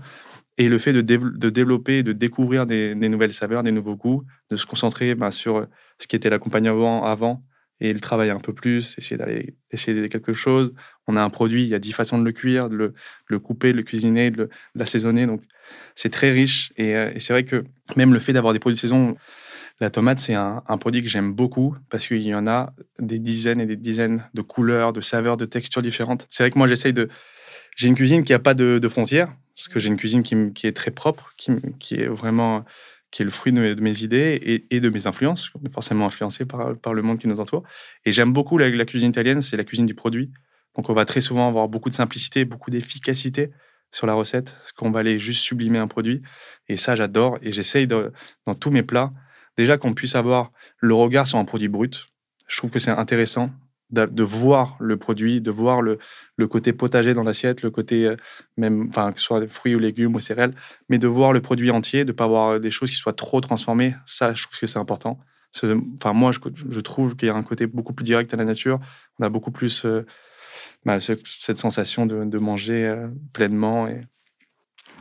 Et 0.58 0.70
le 0.70 0.78
fait 0.78 0.94
de, 0.94 1.02
de 1.02 1.50
développer, 1.50 2.04
de 2.04 2.14
découvrir 2.14 2.66
des, 2.66 2.96
nouvelles 2.96 3.34
saveurs, 3.34 3.64
des 3.64 3.72
nouveaux 3.72 3.96
goûts, 3.96 4.24
de 4.50 4.56
se 4.56 4.66
concentrer 4.66 5.16
bah, 5.16 5.32
sur 5.32 5.68
ce 6.00 6.08
qui 6.08 6.16
était 6.16 6.30
l'accompagnement 6.30 7.06
avant, 7.06 7.44
et 7.82 7.92
le 7.92 8.00
travailler 8.00 8.32
un 8.32 8.40
peu 8.40 8.54
plus, 8.54 8.98
essayer 8.98 9.18
d'aller 9.18 9.56
essayer 9.72 10.08
quelque 10.08 10.34
chose. 10.34 10.74
On 11.08 11.18
a 11.18 11.22
un 11.22 11.30
produit, 11.30 11.64
il 11.64 11.70
y 11.70 11.76
a 11.76 11.80
dix 11.80 11.92
façons 11.92 12.18
de 12.18 12.24
le 12.24 12.32
cuire, 12.32 12.70
de 12.70 12.94
le, 13.28 13.40
couper, 13.40 13.72
de 13.74 13.78
le 13.78 13.84
cuisiner, 13.84 14.32
de 14.32 14.50
l'assaisonner. 14.76 15.28
Donc, 15.28 15.42
c'est 15.94 16.10
très 16.10 16.32
riche. 16.32 16.72
Euh, 16.80 17.12
et, 17.14 17.20
c'est 17.20 17.34
vrai 17.34 17.44
que 17.44 17.66
même 17.98 18.14
le 18.14 18.20
fait 18.20 18.34
d'avoir 18.34 18.54
des 18.54 18.60
produits 18.60 18.76
de 18.76 18.80
saison, 18.80 19.18
la 19.82 19.90
tomate, 19.90 20.20
c'est 20.20 20.36
un, 20.36 20.62
produit 20.80 21.04
que 21.04 21.10
j'aime 21.10 21.34
beaucoup 21.34 21.76
parce 21.90 22.08
qu'il 22.08 22.22
y 22.22 22.34
en 22.34 22.48
a 22.48 22.74
des 23.00 23.20
dizaines 23.20 23.60
et 23.60 23.66
des 23.66 23.76
dizaines 23.76 24.24
de 24.34 24.42
couleurs, 24.42 24.94
de 24.94 25.02
saveurs, 25.02 25.36
de 25.36 25.46
textures 25.46 25.82
différentes. 25.82 26.28
C'est 26.30 26.44
vrai 26.44 26.52
que 26.52 26.58
moi, 26.58 26.68
j'essaye 26.68 26.94
de. 26.94 27.10
J'ai 27.76 27.90
une 27.90 27.96
cuisine 27.96 28.24
qui 28.24 28.32
n'a 28.32 28.40
pas 28.40 28.54
de, 28.54 28.88
frontières, 28.88 29.36
parce 29.54 29.68
que 29.68 29.82
j'ai 29.82 29.90
une 29.90 29.98
cuisine 29.98 30.24
qui, 30.24 30.68
est 30.68 30.72
très 30.72 30.92
propre, 30.92 31.34
qui, 31.38 31.96
est 31.96 32.08
vraiment 32.08 32.64
qui 33.12 33.22
est 33.22 33.26
le 33.26 33.32
fruit 33.32 33.52
de 33.52 33.76
mes, 33.82 34.04
idées 34.04 34.66
et, 34.70 34.80
de 34.80 34.90
mes 34.90 35.08
influences. 35.08 35.52
Forcément 35.74 36.06
influencé 36.06 36.46
par, 36.46 36.94
le 36.94 37.02
monde 37.02 37.20
qui 37.20 37.28
nous 37.28 37.42
entoure. 37.42 37.64
Et 38.06 38.14
j'aime 38.14 38.32
beaucoup 38.32 38.58
la, 38.58 38.86
cuisine 38.86 39.10
italienne, 39.10 39.42
c'est 39.42 39.58
la 39.58 39.66
cuisine 39.66 39.86
du 39.86 39.96
produit. 39.96 40.32
Donc 40.78 40.90
on 40.90 40.94
va 40.94 41.04
très 41.04 41.20
souvent 41.20 41.50
avoir 41.50 41.68
beaucoup 41.68 41.90
de 41.90 41.94
simplicité, 41.94 42.46
beaucoup 42.46 42.72
d'efficacité 42.72 43.52
sur 43.92 44.08
la 44.08 44.14
recette, 44.14 44.54
parce 44.54 44.72
qu'on 44.72 44.92
va 44.92 45.02
aller 45.02 45.20
juste 45.20 45.42
sublimer 45.42 45.80
un 45.80 45.88
produit. 45.88 46.22
Et 46.70 46.78
ça, 46.78 46.96
j'adore. 46.96 47.38
Et 47.42 47.52
j'essaye 47.52 47.88
dans 47.88 48.12
tous 48.58 48.72
mes 48.72 48.84
plats, 48.84 49.12
déjà 49.58 49.78
qu'on 49.78 49.94
puisse 49.94 50.16
avoir 50.16 50.52
le 50.80 50.94
regard 50.94 51.28
sur 51.28 51.38
un 51.38 51.46
produit 51.46 51.68
brut. 51.68 52.08
Je 52.48 52.58
trouve 52.58 52.72
que 52.72 52.80
c'est 52.80 52.92
intéressant 52.92 53.52
de, 53.92 54.24
voir 54.24 54.76
le 54.80 54.98
produit, 54.98 55.42
de 55.42 55.52
voir 55.52 55.82
le, 55.82 55.98
côté 56.48 56.74
potager 56.74 57.14
dans 57.14 57.24
l'assiette, 57.24 57.62
le 57.62 57.72
côté 57.72 58.06
euh, 58.08 58.16
même, 58.58 58.88
enfin, 58.90 59.12
que 59.12 59.20
ce 59.20 59.26
soit 59.26 59.48
fruits 59.48 59.76
ou 59.76 59.80
légumes 59.80 60.16
ou 60.16 60.20
céréales, 60.20 60.54
mais 60.90 60.98
de 60.98 61.08
voir 61.08 61.34
le 61.34 61.42
produit 61.42 61.72
entier, 61.72 62.04
de 62.04 62.12
ne 62.12 62.16
pas 62.16 62.26
avoir 62.26 62.60
des 62.60 62.72
choses 62.72 62.90
qui 62.90 62.98
soient 62.98 63.14
trop 63.14 63.42
transformées. 63.42 63.96
Ça, 64.06 64.34
je 64.34 64.44
trouve 64.44 64.60
que 64.60 64.68
c'est 64.68 64.80
important. 64.80 65.20
Enfin, 65.96 66.14
moi, 66.14 66.32
je, 66.32 66.80
trouve 66.82 67.16
qu'il 67.16 67.28
y 67.28 67.32
a 67.32 67.36
un 67.36 67.44
côté 67.44 67.66
beaucoup 67.66 67.94
plus 67.94 68.04
direct 68.04 68.34
à 68.34 68.38
la 68.38 68.44
nature. 68.44 68.80
On 69.20 69.24
a 69.24 69.30
beaucoup 69.30 69.52
plus 69.52 69.86
euh, 69.86 70.06
bah, 70.84 71.00
cette 71.00 71.58
sensation 71.58 72.06
de, 72.06 72.38
manger 72.38 72.86
euh, 72.86 73.08
pleinement. 73.32 73.88
Et... 73.88 74.02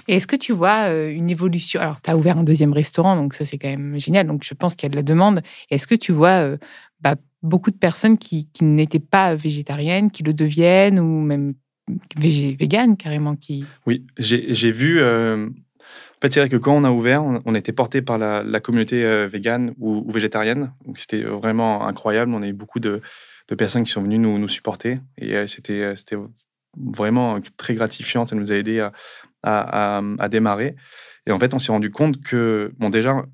est-ce 0.08 0.26
que 0.26 0.36
tu 0.36 0.52
vois 0.52 0.88
une 0.88 1.30
évolution? 1.30 1.80
Alors, 1.80 2.00
tu 2.00 2.10
as 2.10 2.16
ouvert 2.16 2.38
un 2.38 2.44
deuxième 2.44 2.72
restaurant, 2.72 3.16
donc 3.16 3.34
ça, 3.34 3.44
c'est 3.44 3.58
quand 3.58 3.68
même 3.68 3.98
génial. 3.98 4.26
Donc, 4.26 4.44
je 4.44 4.54
pense 4.54 4.74
qu'il 4.74 4.84
y 4.84 4.88
a 4.88 4.90
de 4.90 4.96
la 4.96 5.02
demande. 5.02 5.42
Est-ce 5.70 5.86
que 5.86 5.94
tu 5.94 6.12
vois 6.12 6.56
bah, 7.00 7.16
beaucoup 7.42 7.70
de 7.70 7.76
personnes 7.76 8.18
qui, 8.18 8.48
n'étaient 8.60 8.98
pas 8.98 9.34
végétariennes, 9.34 10.10
qui 10.10 10.22
le 10.22 10.34
deviennent, 10.34 10.98
ou 10.98 11.20
même 11.20 11.54
véganes 12.16 12.96
carrément. 12.96 13.36
Qui... 13.36 13.64
Oui, 13.86 14.04
j'ai 14.18 14.72
vu. 14.72 15.00
Euh, 15.00 15.46
en 15.46 16.20
fait, 16.22 16.32
c'est 16.32 16.40
vrai 16.40 16.48
que 16.48 16.56
quand 16.56 16.74
on 16.74 16.84
a 16.84 16.90
ouvert, 16.90 17.22
on, 17.22 17.54
été 17.54 17.72
porté 17.72 18.00
par 18.00 18.16
la, 18.18 18.60
communauté 18.60 19.04
euh, 19.04 19.28
végane 19.28 19.74
ou, 19.78 20.10
végétarienne. 20.10 20.72
C'était 20.96 21.22
vraiment 21.22 21.86
incroyable. 21.86 22.32
On 22.34 22.42
a 22.42 22.48
eu 22.48 22.54
beaucoup 22.54 22.80
de, 22.80 23.02
personnes 23.58 23.84
qui 23.84 23.92
sont 23.92 24.02
venues 24.02 24.18
nous, 24.18 24.38
nous 24.38 24.48
supporter. 24.48 25.00
Et 25.18 25.36
euh, 25.36 25.46
c'était 25.46 26.16
vraiment 26.76 27.38
très 27.58 27.74
gratifiant. 27.74 28.24
Ça 28.24 28.36
nous 28.36 28.50
a 28.50 28.54
aidé 28.54 28.80
à, 28.80 28.92
à, 29.44 30.28
démarrer. 30.28 30.74
Et 31.26 31.32
en 31.32 31.38
fait, 31.38 31.54
on 31.54 31.58
s'est 31.58 31.72
rendu 31.72 31.90
compte 31.90 32.22
que, 32.22 32.72
bon, 32.78 32.90
déjà, 32.90 33.24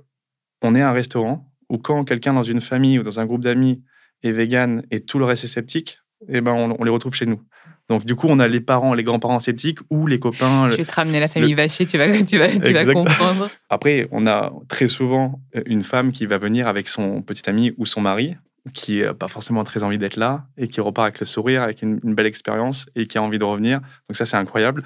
on 0.63 0.75
est 0.75 0.83
un 0.83 0.93
restaurant 0.93 1.51
où 1.69 1.79
quand 1.79 2.05
quelqu'un 2.05 2.33
dans 2.33 2.43
une 2.43 2.61
famille 2.61 2.99
ou 2.99 3.03
dans 3.03 3.21
un 3.21 3.27
groupe 3.27 3.43
d'amis 3.43 3.83
et 4.23 4.33
vegan 4.33 4.83
et 4.91 5.01
tout 5.01 5.19
le 5.19 5.25
reste 5.25 5.45
est 5.45 5.49
sceptique, 5.49 5.99
eh 6.29 6.41
ben 6.41 6.53
on, 6.53 6.85
les 6.85 6.91
retrouve 6.91 7.15
chez 7.15 7.27
nous. 7.27 7.41
Donc 7.89 8.05
du 8.05 8.15
coup, 8.15 8.27
on 8.29 8.39
a 8.39 8.47
les 8.47 8.61
parents, 8.61 8.93
les 8.93 9.03
grands-parents 9.03 9.41
sceptiques 9.41 9.79
ou 9.89 10.07
les 10.07 10.19
copains. 10.19 10.69
Je 10.69 10.77
vais 10.77 10.85
te 10.85 10.95
ramener 10.95 11.19
la 11.19 11.29
famille 11.29 11.55
Vacher, 11.55 11.87
tu 11.87 11.97
vas, 11.97 12.07
tu 12.23 12.37
vas, 12.37 12.49
tu 12.49 12.73
vas 12.73 12.93
comprendre. 12.93 13.51
Après, 13.71 14.07
on 14.13 14.27
a 14.27 14.53
très 14.69 14.89
souvent 14.89 15.41
une 15.67 15.83
femme 15.83 16.13
qui 16.13 16.27
va 16.27 16.39
venir 16.39 16.69
avec 16.69 16.89
son 16.89 17.23
petit 17.23 17.49
ami 17.49 17.73
ou 17.79 17.87
son 17.87 18.01
mari, 18.01 18.37
qui 18.75 19.01
n'a 19.01 19.15
pas 19.15 19.29
forcément 19.29 19.65
très 19.65 19.83
envie 19.83 19.99
d'être 19.99 20.17
là 20.17 20.45
et 20.57 20.69
qui 20.69 20.81
repart 20.81 21.07
avec 21.07 21.21
le 21.21 21.27
sourire, 21.27 21.63
avec 21.63 21.83
une, 21.83 21.99
belle 22.03 22.27
expérience 22.27 22.87
et 22.95 23.07
qui 23.07 23.19
a 23.19 23.23
envie 23.23 23.39
de 23.39 23.45
revenir. 23.45 23.81
Donc 24.09 24.17
ça, 24.17 24.27
c'est 24.27 24.37
incroyable. 24.37 24.85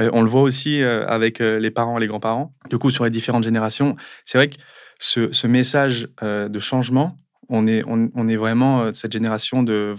Euh, 0.00 0.10
on 0.12 0.22
le 0.22 0.28
voit 0.28 0.42
aussi 0.42 0.82
euh, 0.82 1.06
avec 1.06 1.40
euh, 1.40 1.58
les 1.58 1.70
parents, 1.70 1.98
les 1.98 2.06
grands-parents. 2.06 2.54
Du 2.70 2.78
coup, 2.78 2.90
sur 2.90 3.04
les 3.04 3.10
différentes 3.10 3.44
générations, 3.44 3.96
c'est 4.24 4.38
vrai 4.38 4.48
que 4.48 4.56
ce, 4.98 5.46
message 5.46 6.08
de 6.22 6.58
changement, 6.58 7.18
on 7.50 7.66
est, 7.66 8.36
vraiment 8.36 8.92
cette 8.94 9.12
génération 9.12 9.62
de 9.62 9.94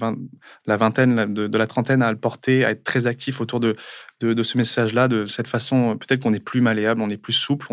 la 0.65 0.78
vingtaine, 0.78 1.34
de, 1.34 1.58
la 1.58 1.67
trentaine 1.67 2.02
à 2.02 2.12
le 2.12 2.17
porter, 2.17 2.65
à 2.65 2.72
être 2.72 2.84
très 2.84 3.06
actif 3.06 3.39
autour 3.39 3.60
de, 3.60 3.76
ce 4.22 4.58
message-là, 4.58 5.08
de 5.08 5.28
cette 5.28 5.48
façon. 5.48 5.98
Peut-être 5.98 6.24
qu'on 6.24 6.34
est 6.34 6.43
plus 6.43 6.62
malléable, 6.62 7.02
on 7.02 7.10
est 7.10 7.17
plus 7.17 7.34
souple, 7.34 7.67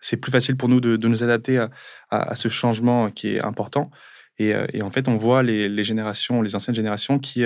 c'est 0.00 0.16
plus 0.16 0.32
facile 0.32 0.56
pour 0.56 0.70
nous 0.70 0.80
de, 0.80 1.06
nous 1.06 1.22
adapter 1.22 1.64
à, 2.10 2.34
ce 2.34 2.48
changement 2.48 3.10
qui 3.10 3.34
est 3.34 3.40
important. 3.40 3.90
Et, 4.38 4.54
en 4.80 4.90
fait, 4.90 5.08
on 5.08 5.18
voit 5.18 5.42
les, 5.42 5.84
générations, 5.84 6.40
les 6.40 6.56
anciennes 6.56 6.74
générations 6.74 7.18
qui, 7.18 7.44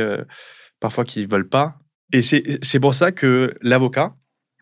parfois, 0.79 1.05
qui 1.05 1.27
veulent 1.27 1.49
pas. 1.49 1.81
Et 2.13 2.23
c'est 2.23 2.81
pour 2.81 2.95
ça 2.95 3.13
que 3.13 3.55
l'avocat, 3.63 4.15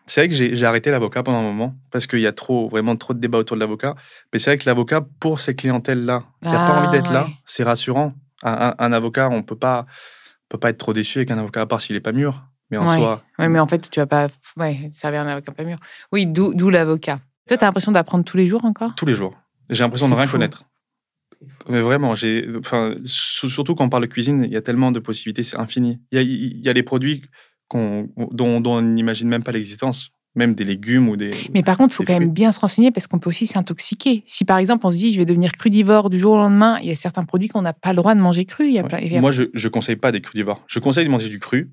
c'est 0.07 0.21
vrai 0.21 0.29
que 0.29 0.35
j'ai 0.35 0.65
arrêté 0.65 0.91
l'avocat 0.91 1.23
pendant 1.23 1.39
un 1.39 1.43
moment 1.43 1.75
parce 1.91 2.07
qu'il 2.07 2.19
y 2.19 2.27
a 2.27 2.33
trop, 2.33 2.69
vraiment 2.69 2.95
trop 2.95 3.13
de 3.13 3.19
débats 3.19 3.39
autour 3.39 3.57
de 3.57 3.59
l'avocat. 3.59 3.95
Mais 4.33 4.39
c'est 4.39 4.51
vrai 4.51 4.57
que 4.57 4.65
l'avocat, 4.65 5.01
pour 5.19 5.39
ces 5.39 5.55
clientèles-là, 5.55 6.23
qui 6.43 6.49
n'ont 6.49 6.53
pas 6.55 6.79
envie 6.79 6.91
d'être 6.91 7.11
là, 7.11 7.27
ah, 7.29 7.33
c'est 7.45 7.63
rassurant. 7.63 8.13
Un, 8.43 8.93
avocat, 8.93 9.29
on 9.29 9.41
peut 9.41 9.55
pas, 9.55 9.85
peut 10.49 10.59
pas 10.59 10.69
être 10.69 10.77
trop 10.77 10.93
déçu 10.93 11.19
avec 11.19 11.31
un 11.31 11.37
avocat, 11.37 11.61
à 11.61 11.65
part 11.65 11.81
s'il 11.81 11.95
n'est 11.95 12.01
pas 12.01 12.11
mûr. 12.11 12.43
Mais 12.71 12.77
en 12.77 12.87
soi. 12.87 13.23
Oui, 13.37 13.47
mais 13.47 13.59
en 13.59 13.67
fait, 13.67 13.89
tu 13.89 13.99
vas 13.99 14.07
pas 14.07 14.27
ouais, 14.57 14.89
servir 14.93 15.21
un 15.21 15.27
avocat 15.27 15.51
pas 15.51 15.63
mûr. 15.63 15.77
Oui, 16.11 16.25
d'où 16.25 16.69
l'avocat. 16.69 17.19
Toi, 17.47 17.57
tu 17.57 17.63
as 17.63 17.67
l'impression 17.67 17.91
d'apprendre 17.91 18.25
tous 18.25 18.37
les 18.37 18.47
jours 18.47 18.65
encore? 18.65 18.95
Tous 18.95 19.05
les 19.05 19.13
jours. 19.13 19.35
J'ai 19.69 19.83
l'impression 19.83 20.09
de 20.09 20.15
rien 20.15 20.27
connaître. 20.27 20.65
Mais 21.69 21.81
vraiment, 21.81 22.15
j'ai, 22.15 22.47
enfin, 22.57 22.95
surtout 23.03 23.75
quand 23.75 23.85
on 23.85 23.89
parle 23.89 24.03
de 24.03 24.11
cuisine, 24.11 24.43
il 24.43 24.51
y 24.51 24.57
a 24.57 24.61
tellement 24.61 24.91
de 24.91 24.99
possibilités, 24.99 25.43
c'est 25.43 25.57
infini. 25.57 25.99
Il 26.11 26.17
y 26.17 26.19
a, 26.19 26.21
il 26.21 26.65
y 26.65 26.69
a 26.69 26.73
les 26.73 26.83
produits 26.83 27.23
dont, 27.73 28.63
on 28.65 28.81
n'imagine 28.81 29.27
même 29.27 29.43
pas 29.43 29.51
l'existence 29.51 30.11
même 30.35 30.53
des 30.53 30.65
légumes 30.65 31.07
ou 31.07 31.15
des. 31.15 31.31
Mais 31.53 31.63
par 31.63 31.77
contre, 31.77 31.93
il 31.93 31.95
faut 31.95 32.03
quand 32.03 32.19
même 32.19 32.31
bien 32.31 32.51
se 32.51 32.59
renseigner 32.59 32.91
parce 32.91 33.07
qu'on 33.07 33.19
peut 33.19 33.29
aussi 33.29 33.47
s'intoxiquer. 33.47 34.23
Si 34.25 34.43
par 34.43 34.57
exemple 34.57 34.85
on 34.85 34.91
se 34.91 34.97
dit 34.97 35.13
je 35.13 35.17
vais 35.17 35.25
devenir 35.25 35.53
crudivore 35.53 36.09
du 36.09 36.19
jour 36.19 36.33
au 36.33 36.37
lendemain, 36.37 36.77
il 36.81 36.89
y 36.89 36.91
a 36.91 36.95
certains 36.95 37.23
produits 37.23 37.47
qu'on 37.47 37.61
n'a 37.61 37.71
pas 37.71 37.91
le 37.91 37.95
droit 37.95 38.15
de 38.15 38.19
manger 38.19 38.43
cru. 38.43 38.67
Il 38.67 38.73
y 38.73 38.79
a 38.79 39.21
Moi, 39.21 39.31
je 39.31 39.43
ne 39.43 39.69
conseille 39.69 39.95
pas 39.95 40.11
des 40.11 40.19
crudivores. 40.21 40.61
Je 40.67 40.79
conseille 40.79 41.05
de 41.05 41.09
manger 41.09 41.29
du 41.29 41.39
cru 41.39 41.71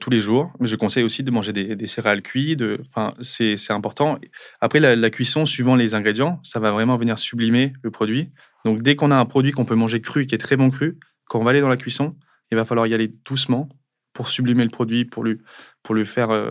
tous 0.00 0.10
les 0.10 0.20
jours, 0.20 0.52
mais 0.58 0.66
je 0.66 0.74
conseille 0.74 1.04
aussi 1.04 1.22
de 1.22 1.30
manger 1.30 1.52
des, 1.52 1.86
céréales 1.86 2.22
cuites. 2.22 2.58
De... 2.58 2.80
Enfin, 2.88 3.14
c'est 3.20 3.70
important. 3.70 4.18
Après, 4.60 4.80
la, 4.80 4.96
la, 4.96 5.10
cuisson, 5.10 5.46
suivant 5.46 5.76
les 5.76 5.94
ingrédients, 5.94 6.40
ça 6.42 6.58
va 6.58 6.72
vraiment 6.72 6.96
venir 6.96 7.20
sublimer 7.20 7.72
le 7.82 7.92
produit. 7.92 8.30
Donc, 8.66 8.82
dès 8.82 8.96
qu'on 8.96 9.12
a 9.12 9.16
un 9.16 9.26
produit 9.26 9.52
qu'on 9.52 9.64
peut 9.64 9.76
manger 9.76 10.00
cru, 10.00 10.26
qui 10.26 10.34
est 10.34 10.38
très 10.38 10.56
bon 10.56 10.70
cru, 10.70 10.98
quand 11.26 11.38
on 11.38 11.44
va 11.44 11.50
aller 11.50 11.60
dans 11.60 11.68
la 11.68 11.76
cuisson, 11.76 12.16
il 12.50 12.56
va 12.56 12.64
falloir 12.64 12.88
y 12.88 12.94
aller 12.94 13.06
doucement 13.24 13.68
pour 14.12 14.28
sublimer 14.28 14.64
le 14.64 14.70
produit, 14.70 15.04
pour 15.04 15.22
lui, 15.22 15.38
pour 15.84 15.94
lui 15.94 16.04
faire, 16.04 16.30
euh, 16.30 16.50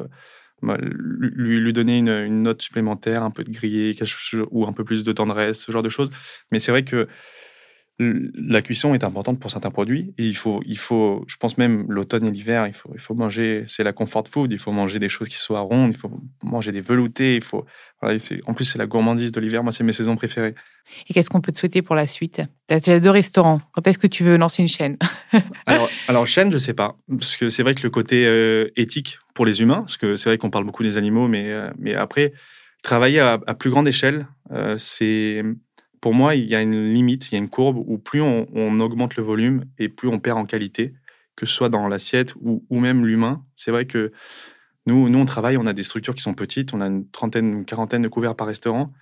bah, 0.62 0.78
lui, 0.80 1.60
lui, 1.60 1.74
donner 1.74 1.98
une, 1.98 2.08
une, 2.08 2.42
note 2.42 2.62
supplémentaire, 2.62 3.22
un 3.22 3.32
peu 3.32 3.44
de 3.44 3.52
grillé, 3.52 3.98
ou 4.50 4.66
un 4.66 4.72
peu 4.72 4.86
plus 4.86 5.04
de 5.04 5.12
tendresse, 5.12 5.66
ce 5.66 5.74
genre 5.74 5.84
de 5.84 5.90
choses. 5.90 6.10
Mais 6.54 6.62
c'est 6.62 6.72
vrai 6.72 6.86
que 6.86 7.10
la 7.98 8.62
cuisson 8.62 8.94
est 8.94 9.06
importante 9.06 9.40
pour 9.40 9.52
certains 9.52 9.72
produits 9.72 10.14
et 10.18 10.28
il 10.28 10.36
faut, 10.36 10.62
il 10.66 10.78
faut 10.78 11.24
je 11.28 11.38
pense 11.38 11.58
même 11.58 11.86
l'automne 11.88 12.28
et 12.28 12.32
l'hiver, 12.32 12.68
il 12.68 12.74
faut, 12.74 12.90
il 12.94 13.00
faut 13.00 13.14
manger, 13.14 13.64
c'est 13.68 13.84
la 13.86 13.94
comfort 13.94 14.28
food, 14.28 14.52
il 14.52 14.60
faut 14.60 14.74
manger 14.74 15.00
des 15.00 15.08
choses 15.08 15.30
qui 15.30 15.38
soient 15.38 15.62
rondes, 15.62 15.94
il 15.94 15.98
faut 15.98 16.12
manger 16.44 16.74
des 16.74 16.82
veloutés, 16.82 17.36
il 17.36 17.44
faut, 17.44 17.66
en 18.02 18.54
plus 18.54 18.66
c'est 18.66 18.78
la 18.78 18.86
gourmandise 18.86 19.32
de 19.32 19.40
l'hiver, 19.40 19.64
moi 19.64 19.72
c'est 19.72 19.86
mes 19.86 19.94
saisons 19.94 20.18
préférées. 20.18 20.56
Et 21.10 21.14
qu'est-ce 21.14 21.30
qu'on 21.30 21.42
peut 21.42 21.52
te 21.52 21.58
souhaiter 21.58 21.82
pour 21.82 21.96
la 21.96 22.06
suite? 22.06 22.42
Tu 22.68 22.90
as 22.90 23.00
deux 23.00 23.10
restaurants, 23.10 23.62
quand 23.72 23.88
est-ce 23.88 23.98
que 23.98 24.08
tu 24.08 24.24
veux 24.24 24.36
lancer 24.36 24.62
une 24.62 24.68
chaîne? 24.68 24.98
Alors, 25.66 25.90
alors, 26.08 26.28
chaîne, 26.28 26.52
je 26.52 26.58
sais 26.58 26.74
pas, 26.74 26.98
parce 27.10 27.38
que 27.38 27.50
c'est 27.50 27.64
vrai 27.64 27.76
que 27.76 27.84
le 27.84 27.90
côté 27.90 28.26
euh, 28.28 28.70
éthique 28.76 29.20
pour 29.34 29.46
les 29.46 29.62
humains, 29.62 29.80
parce 29.80 29.98
que 29.98 30.16
c'est 30.16 30.30
vrai 30.30 30.38
qu'on 30.38 30.50
parle 30.50 30.66
beaucoup 30.66 30.84
des 30.84 30.98
animaux, 30.98 31.28
mais, 31.28 31.52
euh, 31.52 31.70
mais 31.80 31.96
après, 31.96 32.34
travailler 32.84 33.20
à, 33.20 33.38
plus 33.58 33.72
grande 33.72 33.88
échelle, 33.88 34.28
euh, 34.52 34.76
c'est 34.78 35.44
pour 36.06 36.14
moi, 36.14 36.36
il 36.36 36.46
y 36.46 36.54
a 36.54 36.62
une 36.62 36.94
limite, 36.94 37.32
il 37.32 37.34
y 37.34 37.36
a 37.36 37.40
une 37.40 37.50
courbe 37.50 37.84
où 37.84 37.98
plus 37.98 38.22
on, 38.22 38.80
augmente 38.80 39.16
le 39.16 39.24
volume 39.24 39.66
et 39.80 39.90
plus 39.90 40.08
on 40.08 40.20
perd 40.20 40.38
en 40.38 40.46
qualité, 40.46 40.94
que 41.36 41.48
ce 41.48 41.54
soit 41.56 41.70
dans 41.70 41.88
l'assiette 41.88 42.36
ou, 42.36 42.64
même 42.70 43.08
l'humain. 43.08 43.44
C'est 43.56 43.72
vrai 43.72 43.88
que 43.88 44.12
nous, 44.86 45.10
nous, 45.10 45.18
on 45.18 45.26
travaille, 45.26 45.58
on 45.58 45.66
a 45.66 45.74
des 45.74 45.82
structures 45.82 46.14
qui 46.14 46.22
sont 46.22 46.36
petites, 46.36 46.76
on 46.76 46.82
a 46.82 46.86
une 46.86 47.10
trentaine, 47.10 47.52
une 47.52 47.66
quarantaine 47.66 48.04
de 48.04 48.08
couverts 48.08 48.36
par 48.36 48.46
restaurant. 48.46 48.94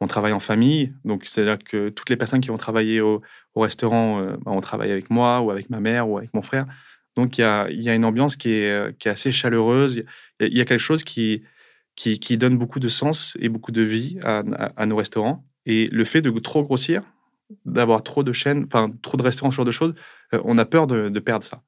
On 0.00 0.08
travaille 0.08 0.32
en 0.32 0.40
famille, 0.40 0.92
donc 1.04 1.24
c'est-à-dire 1.24 1.58
que 1.58 1.88
toutes 1.88 2.10
les 2.10 2.16
personnes 2.16 2.40
qui 2.40 2.48
vont 2.48 2.56
travailler 2.56 3.00
au, 3.00 3.22
restaurant, 3.54 4.18
euh, 4.20 4.32
bah, 4.44 4.50
on 4.50 4.60
travaille 4.60 4.90
avec 4.90 5.08
moi 5.08 5.42
ou 5.42 5.52
avec 5.52 5.70
ma 5.70 5.78
mère 5.78 6.08
ou 6.10 6.18
avec 6.18 6.34
mon 6.34 6.42
frère. 6.42 6.66
Donc 7.14 7.38
il 7.38 7.42
y 7.42 7.44
a, 7.44 7.94
une 7.94 8.04
ambiance 8.04 8.36
qui 8.36 8.54
est, 8.54 8.72
euh, 8.72 8.90
qui 8.98 9.06
est 9.06 9.12
assez 9.12 9.30
chaleureuse. 9.30 10.02
Il 10.40 10.58
y, 10.58 10.60
a 10.60 10.64
quelque 10.64 10.80
chose 10.80 11.04
qui, 11.04 11.44
donne 12.30 12.58
beaucoup 12.58 12.80
de 12.80 12.88
sens 12.88 13.36
et 13.38 13.48
beaucoup 13.48 13.70
de 13.70 13.82
vie 13.82 14.18
à 14.24 14.84
nos 14.86 14.96
restaurants. 14.96 15.46
Et 15.70 15.88
le 15.92 16.02
fait 16.02 16.20
de 16.20 16.36
trop 16.40 16.64
grossir, 16.64 17.02
d'avoir 17.64 18.02
trop 18.02 18.24
de 18.24 18.32
chaînes, 18.32 18.64
enfin 18.66 18.90
trop 19.02 19.16
de 19.16 19.22
restaurants, 19.22 19.52
ce 19.52 19.56
genre 19.56 19.64
de 19.64 19.70
choses, 19.70 19.94
euh, 20.34 20.40
on 20.44 20.58
a 20.58 20.64
peur 20.64 20.88
de, 20.88 21.16
perdre 21.20 21.44
ça. 21.44 21.62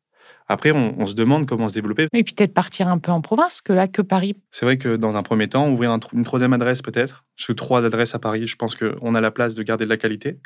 Après, 0.48 0.72
on, 0.72 1.06
se 1.06 1.14
demande 1.14 1.46
comment 1.46 1.68
se 1.68 1.74
développer. 1.74 2.08
Et 2.12 2.24
puis 2.24 2.34
peut-être 2.34 2.52
partir 2.52 2.88
un 2.88 2.98
peu 2.98 3.12
en 3.12 3.20
province, 3.20 3.60
que 3.60 3.72
là, 3.72 3.86
que 3.86 4.02
Paris. 4.02 4.34
C'est 4.50 4.66
vrai 4.66 4.76
que 4.76 4.96
dans 4.96 5.14
un 5.14 5.22
premier 5.22 5.48
temps, 5.48 5.70
ouvrir 5.70 5.96
une 6.12 6.24
troisième 6.24 6.52
adresse 6.52 6.82
peut-être, 6.82 7.24
que 7.46 7.52
trois 7.52 7.86
adresses 7.86 8.16
à 8.16 8.18
Paris, 8.18 8.48
je 8.48 8.56
pense 8.56 8.74
qu'on 8.74 9.14
a 9.14 9.20
la 9.20 9.30
place 9.30 9.54
de 9.54 9.62
garder 9.62 9.84
de 9.84 9.90
la 9.90 9.96
qualité. 9.96 10.40